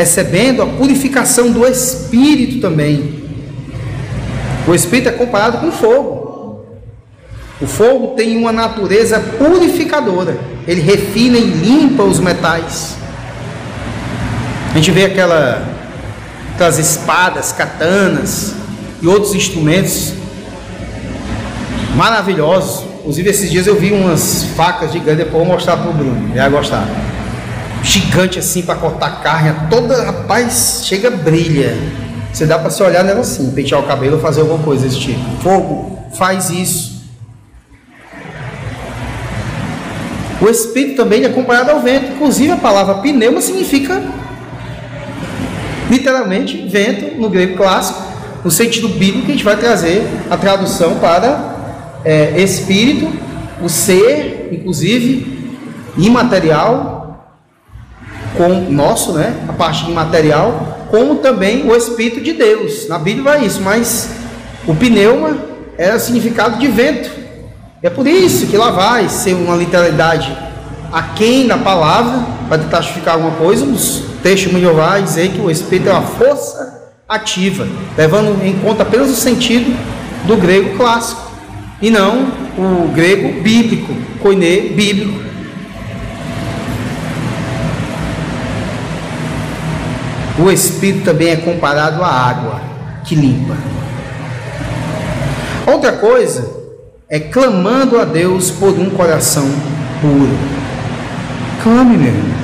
Recebendo 0.00 0.62
a 0.62 0.66
purificação 0.66 1.52
do 1.52 1.66
Espírito 1.66 2.58
também. 2.60 3.22
O 4.66 4.74
Espírito 4.74 5.10
é 5.10 5.12
comparado 5.12 5.58
com 5.58 5.70
fogo. 5.70 6.64
O 7.60 7.66
fogo 7.66 8.14
tem 8.14 8.36
uma 8.38 8.50
natureza 8.50 9.20
purificadora. 9.20 10.38
Ele 10.66 10.80
refina 10.80 11.36
e 11.36 11.44
limpa 11.44 12.02
os 12.02 12.18
metais. 12.18 12.96
A 14.70 14.74
gente 14.76 14.90
vê 14.90 15.04
aquela, 15.04 15.62
aquelas 16.54 16.78
espadas, 16.78 17.52
katanas 17.52 18.54
e 19.02 19.06
outros 19.06 19.34
instrumentos 19.34 20.14
maravilhosos. 21.94 22.86
Inclusive, 23.00 23.28
esses 23.28 23.50
dias 23.50 23.66
eu 23.66 23.76
vi 23.76 23.92
umas 23.92 24.44
facas 24.56 24.92
gigantes. 24.92 25.18
Depois 25.18 25.42
eu 25.42 25.46
vou 25.46 25.54
mostrar 25.56 25.76
para 25.76 25.90
o 25.90 25.92
Bruno. 25.92 26.30
Ele 26.30 26.38
vai 26.38 26.48
gostar 26.48 26.88
gigante 27.82 28.38
assim 28.38 28.62
para 28.62 28.74
cortar 28.76 29.22
carne, 29.22 29.68
toda, 29.68 30.02
rapaz, 30.04 30.82
chega 30.84 31.10
brilha. 31.10 31.76
Você 32.32 32.46
dá 32.46 32.58
para 32.58 32.70
se 32.70 32.82
olhar 32.82 33.02
nela 33.02 33.20
assim, 33.20 33.50
pentear 33.50 33.80
o 33.80 33.86
cabelo, 33.86 34.18
fazer 34.20 34.42
alguma 34.42 34.62
coisa 34.62 34.86
desse 34.86 34.98
tipo. 34.98 35.20
Fogo 35.42 35.98
faz 36.14 36.50
isso. 36.50 37.00
O 40.40 40.48
espírito 40.48 40.96
também 40.96 41.24
é 41.24 41.28
comparado 41.28 41.70
ao 41.70 41.80
vento. 41.80 42.12
Inclusive 42.12 42.52
a 42.52 42.56
palavra 42.56 42.94
pneuma 42.94 43.40
significa 43.40 44.02
literalmente 45.90 46.68
vento 46.68 47.20
no 47.20 47.28
grego 47.28 47.56
clássico, 47.56 48.00
no 48.44 48.50
sentido 48.50 48.88
bíblico 48.88 49.26
que 49.26 49.32
a 49.32 49.34
gente 49.34 49.44
vai 49.44 49.56
trazer 49.56 50.06
a 50.30 50.36
tradução 50.36 50.94
para 50.98 52.00
é, 52.04 52.40
espírito, 52.40 53.12
o 53.62 53.68
ser, 53.68 54.48
inclusive 54.52 55.40
imaterial, 55.98 56.99
com 58.36 58.48
nosso, 58.70 59.12
né, 59.12 59.34
a 59.48 59.52
parte 59.52 59.90
imaterial, 59.90 60.86
como 60.90 61.16
também 61.16 61.68
o 61.68 61.74
espírito 61.74 62.20
de 62.20 62.32
Deus. 62.32 62.88
Na 62.88 62.98
Bíblia 62.98 63.24
vai 63.24 63.44
isso, 63.44 63.60
mas 63.60 64.10
o 64.66 64.74
pneuma 64.74 65.36
era 65.78 65.98
significado 65.98 66.58
de 66.58 66.66
vento. 66.66 67.10
É 67.82 67.88
por 67.88 68.06
isso 68.06 68.46
que 68.46 68.56
lá 68.56 68.70
vai 68.70 69.08
ser 69.08 69.34
uma 69.34 69.56
literalidade 69.56 70.36
aquém 70.92 71.46
da 71.46 71.56
palavra, 71.56 72.26
para 72.48 72.58
tentar 72.58 72.80
justificar 72.80 73.14
alguma 73.14 73.32
coisa, 73.36 73.64
os 73.64 74.02
textos 74.22 74.52
de 74.52 74.60
Jeová 74.60 74.98
dizer 74.98 75.30
que 75.30 75.40
o 75.40 75.50
Espírito 75.50 75.88
é 75.88 75.92
uma 75.92 76.02
força 76.02 76.90
ativa, 77.08 77.66
levando 77.96 78.44
em 78.44 78.58
conta 78.58 78.82
apenas 78.82 79.10
o 79.10 79.14
sentido 79.14 79.76
do 80.26 80.36
grego 80.36 80.76
clássico, 80.76 81.30
e 81.80 81.90
não 81.90 82.26
o 82.58 82.88
grego 82.94 83.40
bíblico, 83.40 83.94
koiné 84.20 84.60
bíblico. 84.60 85.29
O 90.42 90.50
Espírito 90.50 91.04
também 91.04 91.28
é 91.28 91.36
comparado 91.36 92.02
à 92.02 92.08
água 92.08 92.60
que 93.04 93.14
limpa. 93.14 93.56
Outra 95.66 95.92
coisa 95.92 96.48
é 97.08 97.20
clamando 97.20 98.00
a 98.00 98.04
Deus 98.04 98.50
por 98.50 98.70
um 98.70 98.88
coração 98.90 99.46
puro. 100.00 100.38
Clame, 101.62 101.96
meu 101.98 102.08
irmão. 102.08 102.40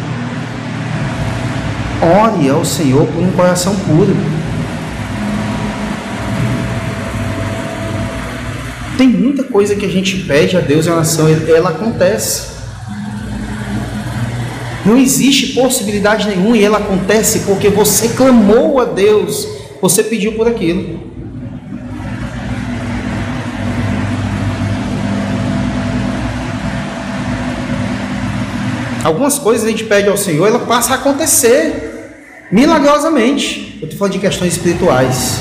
Ore 2.23 2.51
ao 2.51 2.65
Senhor 2.65 3.07
por 3.07 3.23
um 3.23 3.31
coração 3.31 3.75
puro. 3.75 4.15
Tem 8.99 9.09
muita 9.09 9.45
coisa 9.45 9.75
que 9.75 9.87
a 9.87 9.91
gente 9.91 10.19
pede 10.25 10.57
a 10.57 10.61
Deus 10.61 10.87
em 10.87 10.91
oração, 10.91 11.27
ela 11.29 11.71
acontece. 11.71 12.56
Não 14.87 14.97
existe 14.97 15.49
possibilidade 15.49 16.29
nenhuma 16.29 16.57
e 16.57 16.63
ela 16.63 16.79
acontece 16.79 17.41
porque 17.41 17.69
você 17.69 18.11
clamou 18.11 18.81
a 18.81 18.85
Deus, 18.85 19.49
você 19.83 20.01
pediu 20.01 20.35
por 20.35 20.47
aquilo. 20.47 21.01
Algumas 29.03 29.41
coisas 29.41 29.67
a 29.67 29.71
gente 29.71 29.85
pede 29.85 30.09
ao 30.09 30.17
Senhor, 30.17 30.47
ela 30.47 30.61
passa 30.61 30.93
a 30.93 30.97
acontecer 30.97 32.13
milagrosamente. 32.53 33.79
Eu 33.81 33.87
estou 33.87 33.99
falando 33.99 34.13
de 34.13 34.21
questões 34.21 34.53
espirituais. 34.53 35.39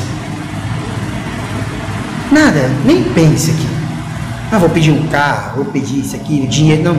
Nada, 2.32 2.68
nem 2.84 3.04
pense 3.04 3.52
aqui. 3.52 3.68
Ah, 4.52 4.58
vou 4.58 4.70
pedir 4.70 4.92
um 4.92 5.08
carro, 5.08 5.64
vou 5.64 5.66
pedir 5.66 6.00
isso 6.00 6.16
aqui, 6.16 6.48
dinheiro. 6.48 6.82
Não, 6.82 6.98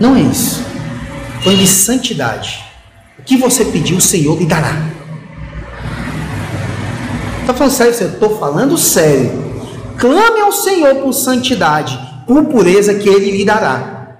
não 0.00 0.16
é 0.16 0.20
isso. 0.22 0.75
De 1.54 1.66
santidade. 1.66 2.64
O 3.18 3.22
que 3.22 3.36
você 3.36 3.64
pediu, 3.64 3.98
o 3.98 4.00
Senhor 4.00 4.36
lhe 4.38 4.46
dará. 4.46 4.96
Está 7.40 7.54
falando 7.54 7.72
sério? 7.72 7.94
Eu 8.00 8.08
estou 8.08 8.38
falando 8.38 8.76
sério. 8.76 9.46
Clame 9.96 10.40
ao 10.40 10.50
Senhor 10.50 10.96
por 10.96 11.12
santidade, 11.12 11.98
por 12.26 12.44
pureza 12.46 12.94
que 12.94 13.08
Ele 13.08 13.30
lhe 13.30 13.44
dará. 13.44 14.16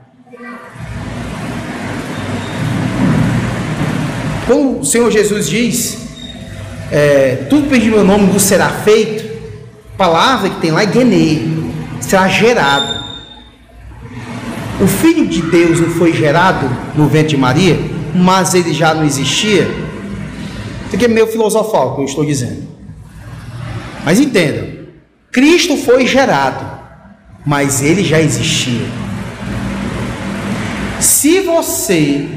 Como 4.47 4.79
o 4.81 4.85
Senhor 4.85 5.11
Jesus 5.11 5.49
diz, 5.49 5.99
é, 6.93 7.47
tudo 7.51 7.69
pedido 7.69 7.97
meu 7.97 8.05
nome 8.05 8.27
vos 8.27 8.43
será 8.43 8.69
feito, 8.69 9.29
palavra 9.99 10.49
que 10.49 10.61
tem 10.61 10.71
lá 10.71 10.85
é 10.85 10.93
genê, 10.93 11.41
será 12.01 12.29
gerado. 12.29 12.96
O 14.81 14.87
Filho 14.87 15.27
de 15.27 15.41
Deus 15.43 15.81
não 15.81 15.91
foi 15.91 16.13
gerado 16.13 16.69
no 16.95 17.07
ventre 17.07 17.29
de 17.29 17.37
Maria, 17.37 17.79
mas 18.15 18.55
ele 18.55 18.75
já 18.75 18.95
não 18.95 19.05
existia. 19.05 19.63
Isso 20.87 20.95
aqui 20.95 21.07
é 21.07 21.09
meio 21.09 21.27
filosofal 21.27 21.95
que 21.95 22.03
eu 22.03 22.05
estou 22.05 22.25
dizendo. 22.25 22.63
Mas 24.05 24.21
entenda, 24.21 24.69
Cristo 25.33 25.77
foi 25.79 26.07
gerado, 26.07 26.65
mas 27.45 27.83
ele 27.83 28.05
já 28.05 28.21
existia. 28.21 28.87
Se 31.01 31.41
você 31.41 32.29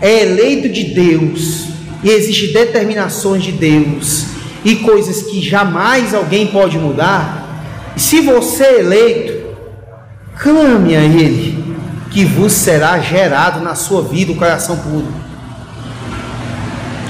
é 0.00 0.22
eleito 0.22 0.68
de 0.68 0.84
Deus 0.84 1.66
e 2.02 2.10
existem 2.10 2.52
determinações 2.52 3.42
de 3.42 3.52
Deus 3.52 4.26
e 4.64 4.76
coisas 4.76 5.22
que 5.22 5.42
jamais 5.42 6.14
alguém 6.14 6.46
pode 6.46 6.78
mudar, 6.78 7.40
se 7.96 8.20
você 8.20 8.64
é 8.64 8.80
eleito, 8.80 9.56
clame 10.38 10.96
a 10.96 11.02
Ele, 11.02 11.59
que 12.10 12.24
vos 12.24 12.52
será 12.52 12.98
gerado 12.98 13.60
na 13.60 13.74
sua 13.74 14.02
vida 14.02 14.32
o 14.32 14.36
coração 14.36 14.76
puro. 14.76 15.08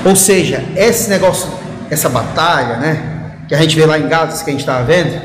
Ou 0.05 0.14
seja, 0.14 0.64
esse 0.76 1.09
negócio, 1.09 1.48
essa 1.90 2.09
batalha, 2.09 2.76
né, 2.76 3.20
que 3.48 3.55
a 3.55 3.59
gente 3.59 3.74
vê 3.74 3.84
lá 3.84 3.98
em 3.98 4.09
Gálatas 4.09 4.42
que 4.42 4.51
a 4.51 4.53
gente 4.53 4.61
estava 4.61 4.84
vendo, 4.84 5.20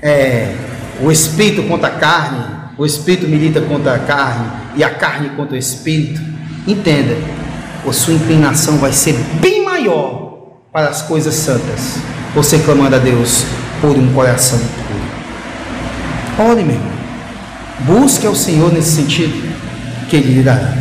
é 0.00 0.54
o 1.00 1.10
espírito 1.10 1.62
contra 1.64 1.88
a 1.88 1.92
carne, 1.92 2.44
o 2.76 2.86
espírito 2.86 3.26
milita 3.28 3.60
contra 3.60 3.94
a 3.94 3.98
carne 3.98 4.50
e 4.76 4.84
a 4.84 4.90
carne 4.90 5.30
contra 5.30 5.54
o 5.54 5.58
espírito. 5.58 6.20
Entenda, 6.66 7.16
a 7.86 7.92
sua 7.92 8.14
inclinação 8.14 8.78
vai 8.78 8.92
ser 8.92 9.14
bem 9.40 9.64
maior 9.64 10.58
para 10.72 10.88
as 10.88 11.02
coisas 11.02 11.34
santas. 11.34 11.96
Você 12.34 12.58
clamando 12.58 12.96
a 12.96 12.98
Deus 12.98 13.44
por 13.80 13.96
um 13.96 14.12
coração 14.12 14.58
puro. 14.58 16.50
Ore, 16.50 16.62
meu 16.62 16.76
irmão. 16.76 16.97
Busque 17.80 18.26
ao 18.26 18.34
Senhor 18.34 18.72
nesse 18.72 18.96
sentido, 18.96 19.32
que 20.08 20.16
Ele 20.16 20.34
lhe 20.34 20.42
dará. 20.42 20.74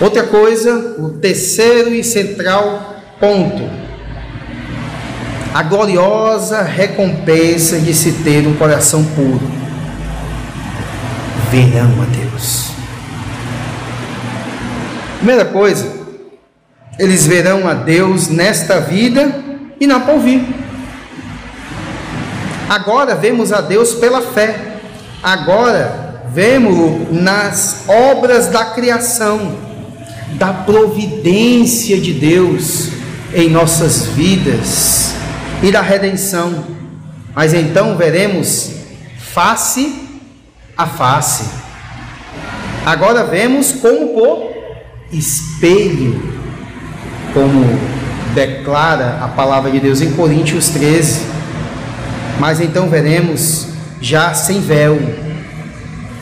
Outra 0.00 0.22
coisa, 0.24 0.96
o 0.98 1.10
terceiro 1.10 1.94
e 1.94 2.02
central 2.02 2.96
ponto. 3.20 3.68
A 5.52 5.62
gloriosa 5.62 6.62
recompensa 6.62 7.78
de 7.78 7.92
se 7.92 8.12
ter 8.12 8.46
um 8.46 8.54
coração 8.54 9.04
puro. 9.04 9.50
Verão 11.50 11.90
a 12.02 12.06
Deus. 12.16 12.70
Primeira 15.16 15.44
coisa, 15.44 15.86
eles 16.98 17.26
verão 17.26 17.68
a 17.68 17.74
Deus 17.74 18.28
nesta 18.28 18.80
vida 18.80 19.34
e 19.78 19.86
na 19.86 20.00
porvir. 20.00 20.40
Agora 22.70 23.16
vemos 23.16 23.52
a 23.52 23.60
Deus 23.60 23.94
pela 23.94 24.22
fé. 24.22 24.76
Agora 25.20 26.22
vemos-lo 26.32 27.12
nas 27.12 27.82
obras 27.88 28.46
da 28.46 28.66
criação, 28.66 29.58
da 30.34 30.52
providência 30.52 32.00
de 32.00 32.12
Deus 32.12 32.90
em 33.34 33.50
nossas 33.50 34.06
vidas 34.06 35.14
e 35.64 35.72
da 35.72 35.80
redenção. 35.80 36.64
Mas 37.34 37.54
então 37.54 37.96
veremos 37.96 38.70
face 39.18 40.08
a 40.78 40.86
face. 40.86 41.46
Agora 42.86 43.24
vemos 43.24 43.72
como 43.72 44.10
por 44.10 44.48
espelho, 45.10 46.22
como 47.34 47.66
declara 48.32 49.18
a 49.20 49.26
palavra 49.26 49.72
de 49.72 49.80
Deus 49.80 50.00
em 50.00 50.12
Coríntios 50.12 50.68
13. 50.68 51.39
Mas 52.40 52.58
então 52.58 52.88
veremos 52.88 53.66
já 54.00 54.32
sem 54.32 54.62
véu. 54.62 54.98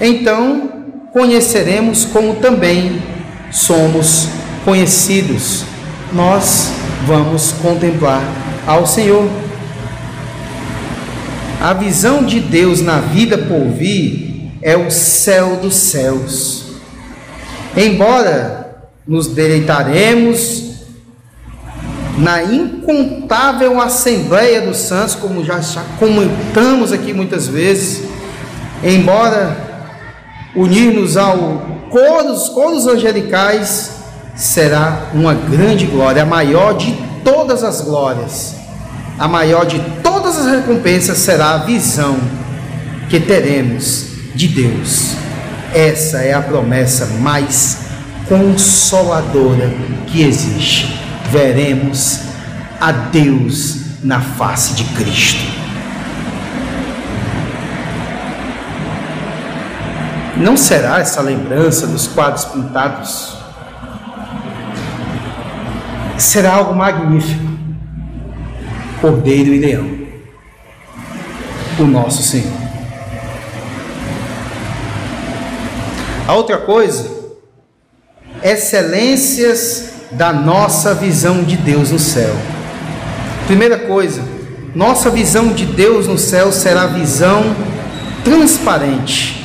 Então 0.00 0.68
conheceremos 1.12 2.04
como 2.06 2.34
também 2.34 3.00
somos 3.52 4.26
conhecidos. 4.64 5.62
Nós 6.12 6.72
vamos 7.06 7.52
contemplar 7.62 8.20
ao 8.66 8.84
Senhor. 8.84 9.30
A 11.60 11.72
visão 11.72 12.24
de 12.24 12.40
Deus 12.40 12.80
na 12.80 12.98
vida 12.98 13.38
por 13.38 13.68
vir 13.68 14.50
é 14.60 14.76
o 14.76 14.90
céu 14.90 15.58
dos 15.62 15.76
céus. 15.76 16.64
Embora 17.76 18.76
nos 19.06 19.28
deleitaremos 19.28 20.67
na 22.18 22.42
incontável 22.42 23.80
Assembleia 23.80 24.60
dos 24.60 24.78
Santos, 24.78 25.14
como 25.14 25.44
já, 25.44 25.60
comentamos 25.98 26.92
aqui 26.92 27.12
muitas 27.12 27.46
vezes, 27.46 28.02
embora 28.82 29.56
unir-nos 30.54 31.16
ao 31.16 31.36
coros, 31.90 32.48
coros 32.48 32.86
angelicais, 32.86 33.92
será 34.34 35.10
uma 35.14 35.32
grande 35.32 35.86
glória, 35.86 36.22
a 36.22 36.26
maior 36.26 36.76
de 36.76 36.92
todas 37.24 37.62
as 37.62 37.80
glórias, 37.80 38.56
a 39.18 39.28
maior 39.28 39.64
de 39.64 39.80
todas 40.02 40.38
as 40.38 40.46
recompensas 40.46 41.18
será 41.18 41.54
a 41.54 41.58
visão 41.58 42.18
que 43.08 43.20
teremos 43.20 44.06
de 44.34 44.48
Deus. 44.48 45.12
Essa 45.72 46.18
é 46.18 46.32
a 46.32 46.40
promessa 46.40 47.06
mais 47.20 47.78
consoladora 48.28 49.70
que 50.06 50.22
existe. 50.22 51.07
Veremos 51.30 52.20
a 52.80 52.90
Deus 52.90 54.02
na 54.02 54.20
face 54.20 54.74
de 54.74 54.84
Cristo. 54.94 55.58
Não 60.36 60.56
será 60.56 61.00
essa 61.00 61.20
lembrança 61.20 61.86
dos 61.86 62.06
quadros 62.06 62.44
pintados? 62.44 63.36
Será 66.16 66.54
algo 66.54 66.74
magnífico. 66.74 67.48
Cordeiro 69.00 69.52
e 69.52 69.58
leão. 69.58 69.98
O 71.78 71.84
nosso 71.84 72.22
Senhor. 72.22 72.56
A 76.26 76.34
outra 76.34 76.58
coisa, 76.58 77.10
excelências 78.42 79.97
da 80.10 80.32
nossa 80.32 80.94
visão 80.94 81.42
de 81.42 81.56
Deus 81.56 81.90
no 81.90 81.98
céu. 81.98 82.34
Primeira 83.46 83.78
coisa, 83.78 84.22
nossa 84.74 85.10
visão 85.10 85.48
de 85.48 85.64
Deus 85.64 86.06
no 86.06 86.18
céu 86.18 86.52
será 86.52 86.86
visão 86.86 87.54
transparente. 88.24 89.44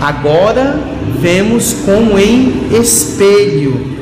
Agora 0.00 0.80
vemos 1.20 1.74
como 1.84 2.18
em 2.18 2.68
espelho, 2.72 3.92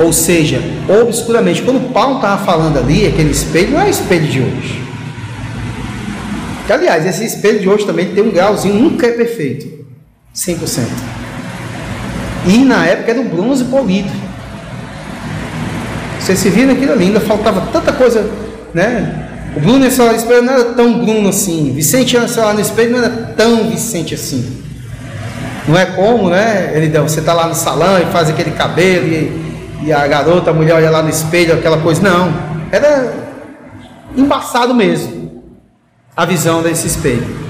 ou 0.00 0.12
seja, 0.12 0.60
obscuramente. 0.88 1.62
Quando 1.62 1.92
Paulo 1.92 2.16
estava 2.16 2.44
falando 2.44 2.78
ali, 2.78 3.06
aquele 3.06 3.30
espelho 3.30 3.72
não 3.72 3.80
é 3.80 3.90
espelho 3.90 4.26
de 4.26 4.40
hoje. 4.40 4.82
Que, 6.66 6.72
aliás, 6.72 7.06
esse 7.06 7.24
espelho 7.24 7.60
de 7.60 7.68
hoje 7.68 7.86
também 7.86 8.14
tem 8.14 8.24
um 8.24 8.30
grauzinho, 8.30 8.74
nunca 8.74 9.06
é 9.06 9.12
perfeito, 9.12 9.84
100%. 10.34 11.23
E 12.46 12.58
na 12.64 12.86
época 12.86 13.10
era 13.10 13.20
o 13.20 13.24
bronze 13.24 13.64
polido. 13.64 14.10
Você 16.18 16.36
se 16.36 16.48
vira 16.48 16.68
naquilo 16.68 16.92
ali, 16.92 17.06
ainda 17.06 17.20
faltava 17.20 17.68
tanta 17.72 17.92
coisa, 17.92 18.28
né? 18.72 19.28
O 19.56 19.60
Bruno 19.60 19.78
nesse 19.78 20.00
no 20.00 20.12
espelho 20.14 20.42
não 20.42 20.52
era 20.52 20.64
tão 20.64 21.04
Bruno 21.04 21.28
assim. 21.28 21.72
Vicente 21.72 22.18
nesse 22.18 22.40
no 22.40 22.60
espelho 22.60 22.92
não 22.92 22.98
era 22.98 23.10
tão 23.36 23.68
Vicente 23.68 24.14
assim. 24.14 24.62
Não 25.68 25.78
é 25.78 25.86
como, 25.86 26.28
né? 26.30 26.72
Ele, 26.74 26.88
você 26.98 27.20
está 27.20 27.32
lá 27.32 27.46
no 27.46 27.54
salão 27.54 27.98
e 27.98 28.06
faz 28.06 28.28
aquele 28.28 28.50
cabelo 28.50 29.06
e, 29.06 29.84
e 29.84 29.92
a 29.92 30.06
garota, 30.06 30.50
a 30.50 30.52
mulher 30.52 30.74
olha 30.74 30.90
lá 30.90 31.02
no 31.02 31.08
espelho, 31.08 31.54
aquela 31.54 31.78
coisa. 31.78 32.02
Não. 32.02 32.34
Era 32.72 33.12
embaçado 34.16 34.74
mesmo 34.74 35.44
a 36.16 36.24
visão 36.24 36.62
desse 36.62 36.86
espelho. 36.86 37.43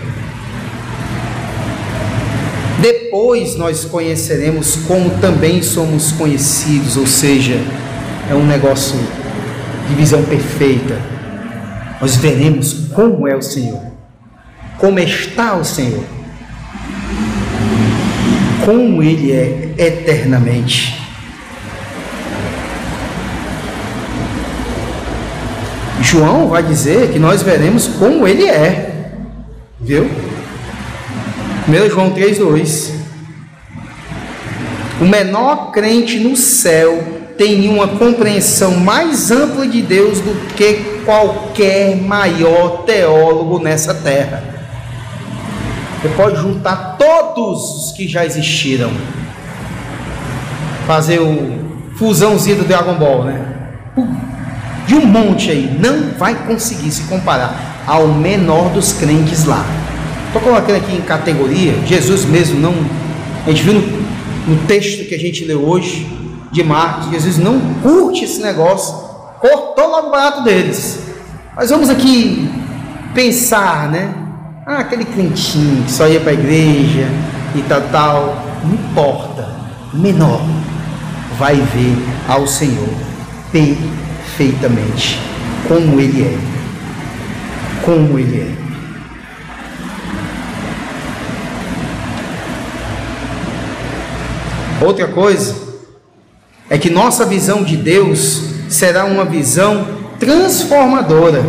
Depois 2.85 3.57
nós 3.57 3.87
conheceremos 3.87 4.76
como 4.87 5.09
também 5.18 5.62
somos 5.62 6.12
conhecidos, 6.12 6.99
ou 6.99 7.07
seja, 7.07 7.59
é 8.30 8.35
um 8.35 8.47
negócio 8.47 8.99
de 9.89 9.95
visão 9.95 10.22
perfeita. 10.22 11.01
Nós 11.99 12.16
veremos 12.16 12.91
como 12.93 13.26
é 13.26 13.35
o 13.35 13.41
Senhor, 13.41 13.80
como 14.76 14.99
está 14.99 15.57
o 15.57 15.64
Senhor, 15.64 16.05
como 18.66 19.03
Ele 19.03 19.32
é 19.32 19.72
eternamente. 19.78 21.01
João 26.03 26.49
vai 26.49 26.62
dizer 26.62 27.12
que 27.12 27.18
nós 27.18 27.41
veremos 27.41 27.87
como 27.87 28.28
Ele 28.28 28.47
é, 28.47 29.09
viu? 29.80 30.24
1 31.67 31.91
João 31.91 32.11
3,2 32.11 32.91
O 35.01 35.07
menor 35.07 35.71
crente 35.73 36.19
no 36.19 36.37
céu 36.37 37.03
tem 37.39 37.69
uma 37.71 37.89
compreensão 37.89 38.77
mais 38.77 39.31
ampla 39.31 39.67
de 39.67 39.81
Deus 39.81 40.21
do 40.21 40.35
que 40.55 41.01
qualquer 41.05 41.97
maior 41.97 42.83
teólogo 42.85 43.59
nessa 43.59 43.95
terra. 43.95 44.45
Você 46.01 46.09
pode 46.11 46.37
juntar 46.37 46.97
todos 46.99 47.87
os 47.87 47.93
que 47.93 48.07
já 48.07 48.25
existiram, 48.27 48.93
fazer 50.87 51.19
o 51.19 51.65
fusãozinho 51.97 52.59
do 52.59 52.65
Dragon 52.65 52.95
Ball, 52.95 53.25
né? 53.25 53.41
De 54.87 54.95
um 54.95 55.07
monte 55.07 55.51
aí, 55.51 55.77
não 55.81 56.11
vai 56.19 56.35
conseguir 56.47 56.91
se 56.91 57.05
comparar 57.05 57.83
ao 57.87 58.07
menor 58.09 58.69
dos 58.69 58.93
crentes 58.93 59.45
lá. 59.45 59.65
Estou 60.35 60.51
colocando 60.51 60.74
aqui 60.74 60.97
em 60.97 61.01
categoria, 61.01 61.74
Jesus 61.87 62.24
mesmo 62.24 62.59
não. 62.59 62.74
A 63.47 63.51
gente 63.51 63.62
viu 63.62 63.74
no, 63.74 63.80
no 64.49 64.66
texto 64.66 65.09
que 65.09 65.14
a 65.14 65.18
gente 65.18 65.45
leu 65.45 65.64
hoje, 65.64 66.09
de 66.51 66.61
Marcos, 66.64 67.12
Jesus 67.12 67.39
não 67.39 67.61
curte 67.80 68.24
esse 68.24 68.43
negócio, 68.43 68.97
cortou 69.39 69.89
logo 69.89 70.09
o 70.09 70.11
barato 70.11 70.43
deles. 70.43 71.05
Mas 71.55 71.70
vamos 71.70 71.89
aqui 71.89 72.51
pensar, 73.14 73.89
né? 73.89 74.12
Ah, 74.66 74.78
aquele 74.78 75.05
crentinho 75.05 75.85
que 75.85 75.93
só 75.93 76.09
ia 76.09 76.18
para 76.18 76.30
a 76.30 76.35
igreja 76.35 77.09
e 77.55 77.62
tal, 77.68 77.82
tal. 77.93 78.45
Não 78.64 78.74
importa, 78.74 79.49
menor, 79.93 80.43
vai 81.39 81.55
ver 81.55 81.97
ao 82.26 82.45
Senhor 82.49 82.89
perfeitamente 83.53 85.16
como 85.68 86.01
Ele 86.01 86.22
é. 86.22 86.39
Como 87.85 88.18
Ele 88.18 88.41
é. 88.41 88.64
Outra 94.85 95.09
coisa 95.09 95.55
é 96.68 96.76
que 96.76 96.91
nossa 96.91 97.24
visão 97.24 97.64
de 97.64 97.74
Deus 97.74 98.43
será 98.68 99.07
uma 99.07 99.24
visão 99.24 99.87
transformadora. 100.20 101.43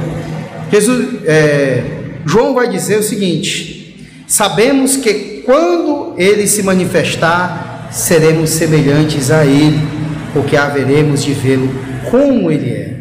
Jesus, 0.71 1.19
é, 1.25 1.83
João 2.25 2.53
vai 2.53 2.69
dizer 2.69 2.97
o 2.97 3.03
seguinte: 3.03 4.23
sabemos 4.25 4.95
que 4.95 5.43
quando 5.45 6.13
ele 6.17 6.47
se 6.47 6.63
manifestar, 6.63 7.89
seremos 7.91 8.51
semelhantes 8.51 9.29
a 9.29 9.45
ele, 9.45 9.85
porque 10.33 10.55
haveremos 10.55 11.21
de 11.21 11.33
vê-lo 11.33 11.69
como 12.09 12.49
ele 12.49 12.69
é. 12.69 12.95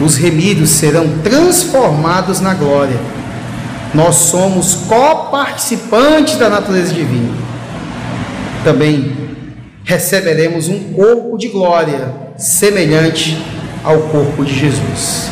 Os 0.00 0.16
remidos 0.16 0.70
serão 0.70 1.18
transformados 1.18 2.40
na 2.40 2.54
glória. 2.54 2.98
Nós 3.92 4.14
somos 4.14 4.74
coparticipantes 4.74 6.36
da 6.36 6.48
natureza 6.48 6.94
divina. 6.94 7.51
Também 8.64 9.12
receberemos 9.84 10.68
um 10.68 10.92
corpo 10.92 11.36
de 11.36 11.48
glória 11.48 12.14
semelhante 12.36 13.36
ao 13.82 13.98
corpo 14.02 14.44
de 14.44 14.54
Jesus. 14.54 15.30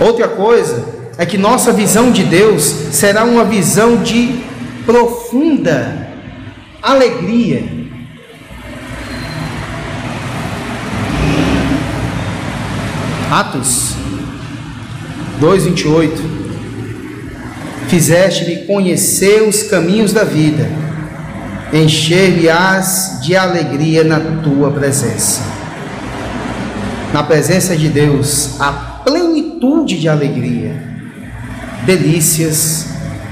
Outra 0.00 0.28
coisa 0.28 0.84
é 1.16 1.24
que 1.24 1.38
nossa 1.38 1.72
visão 1.72 2.12
de 2.12 2.22
Deus 2.24 2.62
será 2.92 3.24
uma 3.24 3.44
visão 3.44 4.02
de 4.02 4.40
profunda 4.84 6.08
alegria. 6.82 7.64
Atos 13.30 13.94
2:28 15.40 16.38
Fizeste-me 17.88 18.66
conhecer 18.66 19.42
os 19.42 19.62
caminhos 19.62 20.12
da 20.12 20.24
vida 20.24 20.87
encher-me-ás 21.72 23.18
de 23.22 23.36
alegria 23.36 24.02
na 24.04 24.20
tua 24.42 24.70
presença. 24.70 25.42
Na 27.12 27.22
presença 27.22 27.76
de 27.76 27.88
Deus, 27.88 28.60
a 28.60 28.72
plenitude 29.04 29.98
de 29.98 30.08
alegria, 30.08 30.82
delícias 31.84 32.86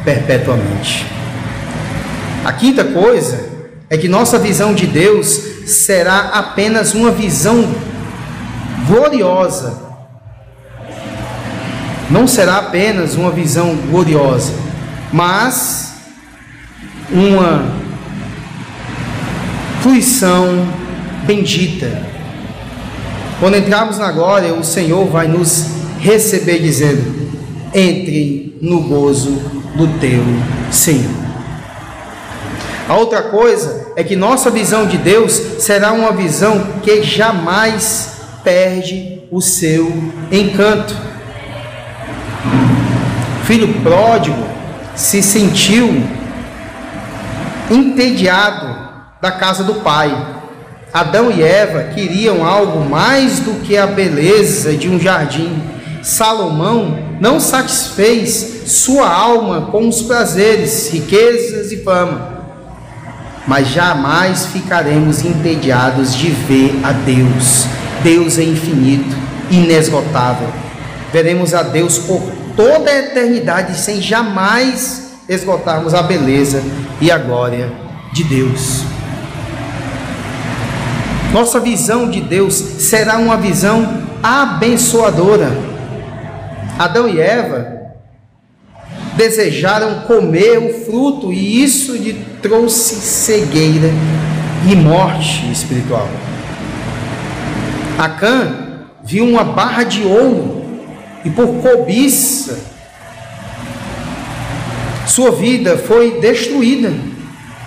perpetuamente. 0.04 1.06
A 2.44 2.52
quinta 2.52 2.84
coisa 2.84 3.44
é 3.90 3.96
que 3.96 4.08
nossa 4.08 4.38
visão 4.38 4.74
de 4.74 4.86
Deus 4.86 5.40
será 5.66 6.30
apenas 6.32 6.94
uma 6.94 7.10
visão 7.10 7.68
gloriosa. 8.86 9.84
Não 12.08 12.26
será 12.26 12.58
apenas 12.58 13.14
uma 13.14 13.30
visão 13.30 13.74
gloriosa, 13.74 14.52
mas 15.12 15.94
uma 17.10 17.75
fruição 19.86 20.66
bendita. 21.24 22.02
Quando 23.38 23.56
entrarmos 23.56 23.98
na 23.98 24.10
glória, 24.10 24.52
o 24.52 24.64
Senhor 24.64 25.06
vai 25.06 25.28
nos 25.28 25.66
receber 26.00 26.58
dizendo: 26.58 27.30
entre 27.72 28.58
no 28.60 28.80
gozo 28.80 29.30
do 29.76 29.86
teu 30.00 30.24
Senhor. 30.72 31.14
A 32.88 32.96
outra 32.96 33.22
coisa 33.22 33.92
é 33.94 34.02
que 34.02 34.16
nossa 34.16 34.50
visão 34.50 34.86
de 34.86 34.98
Deus 34.98 35.32
será 35.60 35.92
uma 35.92 36.10
visão 36.10 36.66
que 36.82 37.02
jamais 37.04 38.16
perde 38.42 39.20
o 39.30 39.40
seu 39.40 39.86
encanto. 40.32 40.96
Filho 43.44 43.72
pródigo 43.82 44.44
se 44.96 45.22
sentiu 45.22 46.02
entediado 47.70 48.75
da 49.20 49.32
casa 49.32 49.64
do 49.64 49.76
pai. 49.76 50.14
Adão 50.92 51.30
e 51.30 51.42
Eva 51.42 51.94
queriam 51.94 52.46
algo 52.46 52.88
mais 52.88 53.40
do 53.40 53.60
que 53.60 53.76
a 53.76 53.86
beleza 53.86 54.74
de 54.74 54.88
um 54.88 54.98
jardim. 54.98 55.62
Salomão 56.02 56.98
não 57.20 57.40
satisfez 57.40 58.62
sua 58.66 59.08
alma 59.08 59.68
com 59.72 59.88
os 59.88 60.02
prazeres, 60.02 60.90
riquezas 60.90 61.72
e 61.72 61.82
fama. 61.82 62.36
Mas 63.46 63.68
jamais 63.68 64.46
ficaremos 64.46 65.24
entediados 65.24 66.14
de 66.14 66.28
ver 66.28 66.80
a 66.82 66.92
Deus. 66.92 67.66
Deus 68.02 68.38
é 68.38 68.44
infinito, 68.44 69.16
inesgotável. 69.50 70.48
Veremos 71.12 71.54
a 71.54 71.62
Deus 71.62 71.98
por 71.98 72.22
toda 72.56 72.90
a 72.90 72.98
eternidade 72.98 73.78
sem 73.78 74.00
jamais 74.00 75.12
esgotarmos 75.28 75.94
a 75.94 76.02
beleza 76.02 76.62
e 77.00 77.10
a 77.10 77.18
glória 77.18 77.70
de 78.12 78.24
Deus. 78.24 78.95
Nossa 81.36 81.60
visão 81.60 82.08
de 82.08 82.22
Deus 82.22 82.54
será 82.54 83.18
uma 83.18 83.36
visão 83.36 84.02
abençoadora. 84.22 85.50
Adão 86.78 87.06
e 87.06 87.20
Eva 87.20 87.92
desejaram 89.18 90.00
comer 90.06 90.56
o 90.56 90.86
fruto 90.86 91.30
e 91.30 91.62
isso 91.62 91.94
lhe 91.94 92.14
trouxe 92.40 92.94
cegueira 92.94 93.90
e 94.66 94.74
morte 94.74 95.52
espiritual. 95.52 96.08
Acã 97.98 98.86
viu 99.04 99.26
uma 99.26 99.44
barra 99.44 99.84
de 99.84 100.04
ouro 100.06 100.64
e 101.22 101.28
por 101.28 101.48
cobiça 101.56 102.58
sua 105.06 105.32
vida 105.32 105.76
foi 105.76 106.18
destruída. 106.18 106.94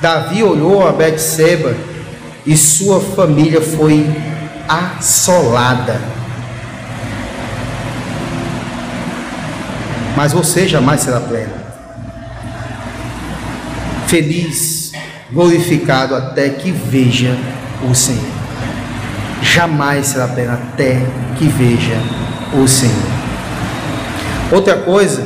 Davi 0.01 0.41
olhou 0.41 0.87
a 0.87 0.91
Betseba 0.91 1.88
e 2.45 2.55
sua 2.55 2.99
família 2.99 3.61
foi 3.61 4.05
assolada. 4.67 5.99
Mas 10.15 10.33
você 10.33 10.67
jamais 10.67 11.01
será 11.01 11.19
pleno. 11.19 11.53
Feliz, 14.07 14.91
glorificado 15.31 16.15
até 16.15 16.49
que 16.49 16.71
veja 16.71 17.37
o 17.89 17.93
Senhor. 17.93 18.39
Jamais 19.41 20.07
será 20.07 20.27
pleno 20.27 20.53
até 20.53 21.01
que 21.37 21.45
veja 21.47 21.95
o 22.53 22.67
Senhor. 22.67 23.19
Outra 24.51 24.77
coisa, 24.77 25.25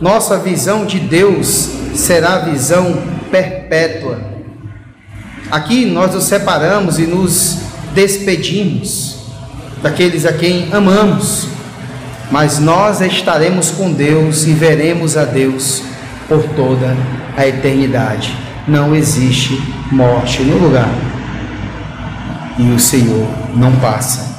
nossa 0.00 0.38
visão 0.38 0.84
de 0.84 0.98
Deus 0.98 1.70
será 1.94 2.40
visão 2.40 3.00
perpétua. 3.30 4.35
Aqui 5.50 5.86
nós 5.86 6.14
nos 6.14 6.24
separamos 6.24 6.98
e 6.98 7.06
nos 7.06 7.58
despedimos 7.94 9.16
daqueles 9.82 10.26
a 10.26 10.32
quem 10.32 10.68
amamos, 10.72 11.46
mas 12.30 12.58
nós 12.58 13.00
estaremos 13.00 13.70
com 13.70 13.92
Deus 13.92 14.44
e 14.44 14.52
veremos 14.52 15.16
a 15.16 15.24
Deus 15.24 15.82
por 16.28 16.42
toda 16.54 16.96
a 17.36 17.46
eternidade. 17.46 18.36
Não 18.66 18.94
existe 18.94 19.62
morte 19.92 20.42
no 20.42 20.58
lugar 20.58 20.90
e 22.58 22.72
o 22.72 22.80
Senhor 22.80 23.28
não 23.54 23.76
passa. 23.76 24.34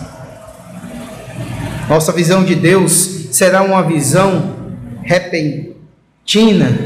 Nossa 1.87 2.11
visão 2.11 2.43
de 2.43 2.55
Deus 2.55 3.27
será 3.31 3.61
uma 3.61 3.81
visão 3.83 4.55
repentina. 5.03 6.77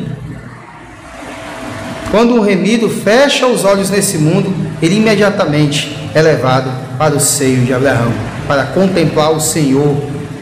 Quando 2.11 2.35
um 2.35 2.41
remido 2.41 2.89
fecha 2.89 3.47
os 3.47 3.63
olhos 3.63 3.89
nesse 3.89 4.17
mundo, 4.17 4.53
ele 4.81 4.97
imediatamente 4.97 5.97
é 6.13 6.21
levado 6.21 6.69
para 6.97 7.15
o 7.15 7.21
seio 7.21 7.63
de 7.63 7.73
Abraão, 7.73 8.11
para 8.45 8.65
contemplar 8.65 9.31
o 9.31 9.39
Senhor 9.39 9.95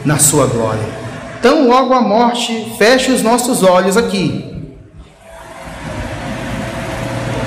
na 0.04 0.18
sua 0.18 0.46
glória. 0.46 0.82
Então, 1.38 1.68
logo 1.68 1.94
a 1.94 2.00
morte 2.00 2.74
fecha 2.76 3.12
os 3.12 3.22
nossos 3.22 3.62
olhos 3.62 3.96
aqui. 3.96 4.44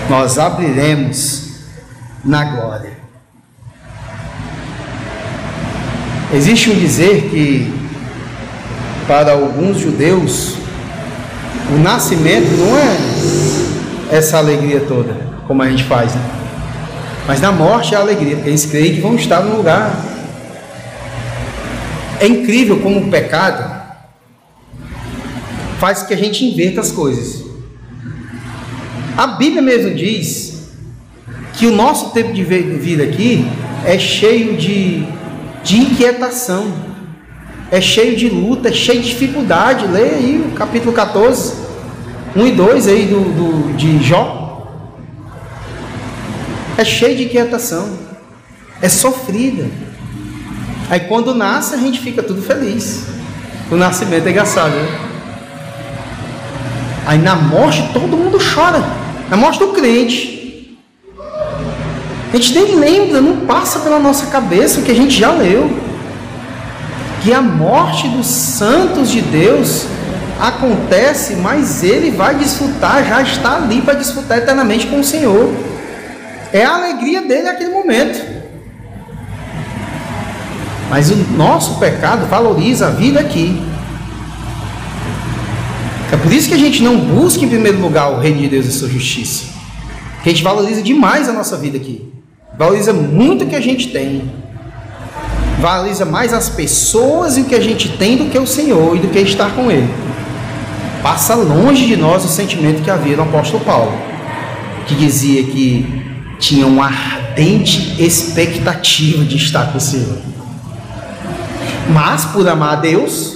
Nós 0.10 0.40
abriremos 0.40 1.50
na 2.24 2.46
glória. 2.46 2.94
Existe 6.34 6.70
um 6.70 6.76
dizer 6.76 7.30
que 7.30 7.72
para 9.06 9.34
alguns 9.34 9.80
judeus, 9.80 10.56
o 11.70 11.78
nascimento 11.80 12.50
não 12.58 12.78
é 12.78 13.63
essa 14.14 14.38
alegria 14.38 14.82
toda, 14.82 15.16
como 15.48 15.64
a 15.64 15.70
gente 15.70 15.84
faz, 15.86 16.14
né? 16.14 16.22
Mas 17.26 17.42
na 17.42 17.52
morte 17.52 17.96
é 17.96 17.98
a 17.98 18.02
alegria, 18.02 18.36
porque 18.36 18.50
eles 18.50 18.66
creem 18.66 18.96
que 18.96 19.02
vão 19.02 19.16
estar 19.16 19.42
no 19.42 19.58
lugar. 19.58 19.92
É 22.20 22.28
incrível 22.28 22.80
como 22.80 23.00
o 23.00 23.10
pecado 23.10 23.82
faz 25.80 26.04
que 26.04 26.14
a 26.14 26.18
gente 26.18 26.46
inverta 26.46 26.82
as 26.82 26.92
coisas. 26.92 27.44
A 29.18 29.26
Bíblia 29.26 29.62
mesmo 29.62 29.96
diz 29.96 30.70
que 31.54 31.66
o 31.66 31.76
nosso 31.76 32.12
tempo 32.12 32.34
de 32.34 32.44
vida 32.44 33.04
aqui 33.04 33.48
é 33.84 33.98
cheio 33.98 34.56
de, 34.58 35.06
de 35.64 35.78
inquietação 35.78 36.94
é 37.74 37.82
cheio 37.82 38.16
de 38.16 38.30
luta, 38.30 38.70
é 38.70 38.72
cheio 38.72 39.02
de 39.02 39.10
dificuldade. 39.10 39.88
Leia 39.88 40.18
aí 40.18 40.46
o 40.48 40.52
capítulo 40.52 40.94
14, 40.94 41.63
1 42.36 42.48
e 42.48 42.52
2 42.52 42.88
aí 42.88 43.06
do, 43.06 43.20
do, 43.20 43.74
de 43.76 44.04
Jó. 44.04 44.68
É 46.78 46.84
cheio 46.84 47.16
de 47.16 47.26
inquietação, 47.26 47.98
é 48.82 48.90
sofrida. 48.90 49.70
Aí 50.90 51.02
quando 51.02 51.34
nasce 51.34 51.76
a 51.76 51.78
gente 51.78 52.00
fica 52.00 52.24
tudo 52.24 52.42
feliz. 52.42 53.08
O 53.72 53.76
nascimento 53.76 54.28
é 54.28 54.32
engraçado, 54.32 54.72
né? 54.72 55.00
Aí 57.06 57.18
na 57.18 57.36
morte 57.36 57.90
todo 57.94 58.18
mundo 58.18 58.38
chora. 58.54 58.84
Na 59.30 59.38
morte 59.38 59.60
do 59.60 59.68
crente. 59.68 60.78
A 62.32 62.36
gente 62.36 62.54
nem 62.54 62.76
lembra, 62.76 63.22
não 63.22 63.46
passa 63.46 63.80
pela 63.80 64.00
nossa 64.00 64.26
cabeça 64.28 64.80
o 64.80 64.84
que 64.84 64.92
a 64.92 64.96
gente 64.96 65.18
já 65.18 65.32
leu 65.32 65.84
que 67.24 67.34
a 67.34 67.42
morte 67.42 68.08
dos 68.10 68.28
santos 68.28 69.10
de 69.10 69.22
Deus 69.22 69.88
acontece, 70.40 71.36
mas 71.36 71.84
ele 71.84 72.12
vai 72.12 72.36
desfrutar, 72.36 73.06
já 73.06 73.22
está 73.22 73.56
ali 73.56 73.82
para 73.82 73.94
desfrutar 73.94 74.38
eternamente 74.38 74.88
com 74.88 75.00
o 75.00 75.04
Senhor. 75.04 75.54
É 76.52 76.64
a 76.64 76.76
alegria 76.76 77.22
dele 77.22 77.44
naquele 77.44 77.72
momento. 77.72 78.20
Mas 80.90 81.10
o 81.10 81.16
nosso 81.16 81.80
pecado 81.80 82.28
valoriza 82.28 82.88
a 82.88 82.90
vida 82.92 83.20
aqui. 83.20 83.62
É 86.12 86.18
por 86.18 86.32
isso 86.32 86.48
que 86.48 86.54
a 86.54 86.60
gente 86.60 86.84
não 86.84 86.98
busca 86.98 87.44
em 87.44 87.50
primeiro 87.50 87.80
lugar 87.80 88.12
o 88.12 88.20
reino 88.20 88.40
de 88.40 88.50
Deus 88.50 88.68
e 88.68 88.72
sua 88.72 88.90
justiça. 88.90 89.46
Que 90.22 90.30
a 90.30 90.32
gente 90.32 90.44
valoriza 90.44 90.82
demais 90.82 91.28
a 91.28 91.34
nossa 91.34 91.58
vida 91.58 91.78
aqui. 91.78 92.14
Valoriza 92.58 92.94
muito 92.94 93.46
o 93.46 93.48
que 93.48 93.56
a 93.56 93.62
gente 93.62 93.88
tem 93.92 94.32
valoriza 95.64 96.04
mais 96.04 96.34
as 96.34 96.50
pessoas 96.50 97.38
e 97.38 97.42
o 97.42 97.46
que 97.46 97.56
a 97.56 97.62
gente 97.62 97.88
tem 97.98 98.18
do 98.18 98.26
que 98.26 98.38
o 98.38 98.46
Senhor 98.46 98.98
e 98.98 99.00
do 99.00 99.08
que 99.08 99.20
estar 99.20 99.56
com 99.56 99.72
Ele. 99.72 99.88
Passa 101.04 101.36
longe 101.36 101.86
de 101.86 101.98
nós 101.98 102.24
o 102.24 102.30
sentimento 102.30 102.82
que 102.82 102.90
havia 102.90 103.18
no 103.18 103.24
apóstolo 103.24 103.62
Paulo, 103.66 103.92
que 104.88 104.96
dizia 104.96 105.44
que 105.44 105.86
tinha 106.40 106.66
uma 106.66 106.86
ardente 106.86 108.02
expectativa 108.02 109.26
de 109.26 109.36
estar 109.36 109.74
com 109.74 109.80
o 109.80 109.82
Senhor. 109.82 110.18
Mas 111.90 112.24
por 112.24 112.48
amar 112.48 112.78
a 112.78 112.80
Deus 112.80 113.36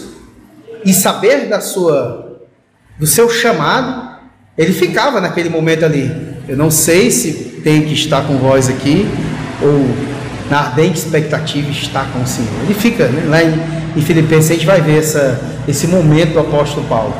e 0.86 0.93
saber 0.93 1.49
da 1.49 1.59
sua 1.59 2.26
do 2.97 3.05
seu 3.05 3.30
chamado, 3.30 4.15
ele 4.57 4.72
ficava 4.72 5.20
naquele 5.20 5.49
momento 5.49 5.84
ali. 5.84 6.09
Eu 6.47 6.55
não 6.55 6.72
sei 6.72 7.11
se 7.11 7.61
tenho 7.63 7.86
que 7.86 7.93
estar 7.93 8.22
com 8.22 8.38
vós 8.38 8.70
aqui 8.70 9.05
ou 9.61 9.93
na 10.49 10.59
ardente 10.59 10.99
expectativa 10.99 11.70
está 11.70 12.05
com 12.05 12.22
o 12.22 12.26
Senhor. 12.28 12.49
Ele 12.63 12.74
fica 12.74 13.09
né, 13.09 13.26
lá 13.28 13.43
em, 13.43 13.99
em 13.99 14.01
Filipenses, 14.01 14.51
a 14.51 14.53
gente 14.53 14.65
vai 14.65 14.80
ver 14.80 14.99
essa, 14.99 15.38
esse 15.68 15.86
momento 15.86 16.32
do 16.32 16.39
apóstolo 16.39 16.88
Paulo. 16.88 17.13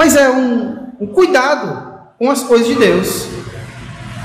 Mas 0.00 0.16
é 0.16 0.30
um, 0.30 0.76
um 0.98 1.06
cuidado 1.08 2.08
com 2.18 2.30
as 2.30 2.42
coisas 2.42 2.66
de 2.66 2.74
Deus. 2.74 3.26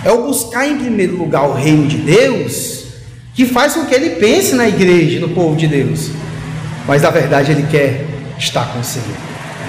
É 0.06 0.10
o 0.10 0.24
buscar 0.24 0.66
em 0.66 0.78
primeiro 0.78 1.18
lugar 1.18 1.50
o 1.50 1.54
reino 1.54 1.86
de 1.86 1.98
Deus 1.98 2.86
que 3.34 3.46
faz 3.46 3.74
com 3.74 3.84
que 3.84 3.94
ele 3.94 4.12
pense 4.12 4.56
na 4.56 4.70
igreja, 4.70 5.20
no 5.20 5.28
povo 5.36 5.54
de 5.54 5.68
Deus. 5.68 6.12
Mas 6.88 7.02
na 7.02 7.10
verdade 7.10 7.52
ele 7.52 7.68
quer 7.70 8.06
estar 8.40 8.72
com 8.72 8.80
o 8.80 8.84
Senhor. 8.86 9.18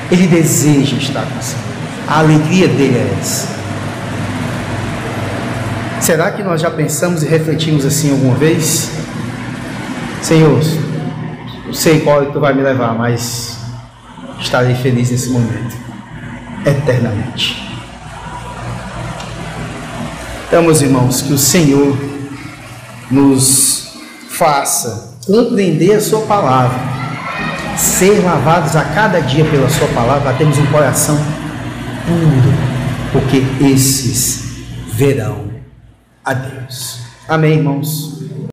Ele 0.08 0.28
deseja 0.28 0.96
estar 0.96 1.26
com 1.26 1.40
o 1.40 1.42
Senhor. 1.42 1.64
A 2.06 2.20
alegria 2.20 2.68
dele 2.68 2.98
é 2.98 3.18
essa. 3.20 3.48
Será 6.00 6.30
que 6.30 6.44
nós 6.44 6.60
já 6.60 6.70
pensamos 6.70 7.24
e 7.24 7.26
refletimos 7.26 7.84
assim 7.84 8.12
alguma 8.12 8.36
vez? 8.36 8.92
Senhor, 10.22 10.60
não 11.64 11.74
sei 11.74 11.98
qual 12.02 12.24
tu 12.26 12.38
vai 12.38 12.54
me 12.54 12.62
levar, 12.62 12.94
mas 12.96 13.58
estarei 14.38 14.76
feliz 14.76 15.10
nesse 15.10 15.30
momento. 15.30 15.85
Eternamente. 16.66 17.64
Então, 20.48 20.62
meus 20.62 20.80
irmãos, 20.82 21.22
que 21.22 21.32
o 21.32 21.38
Senhor 21.38 21.96
nos 23.10 23.98
faça 24.28 25.16
compreender 25.26 25.94
a 25.94 26.00
Sua 26.00 26.22
palavra, 26.22 26.78
ser 27.76 28.22
lavados 28.24 28.76
a 28.76 28.84
cada 28.84 29.20
dia 29.20 29.44
pela 29.44 29.68
Sua 29.68 29.88
palavra, 29.88 30.32
temos 30.34 30.58
um 30.58 30.66
coração 30.66 31.16
puro, 32.06 32.54
porque 33.12 33.42
esses 33.64 34.44
verão 34.92 35.46
a 36.24 36.34
Deus. 36.34 37.00
Amém, 37.28 37.58
irmãos? 37.58 38.15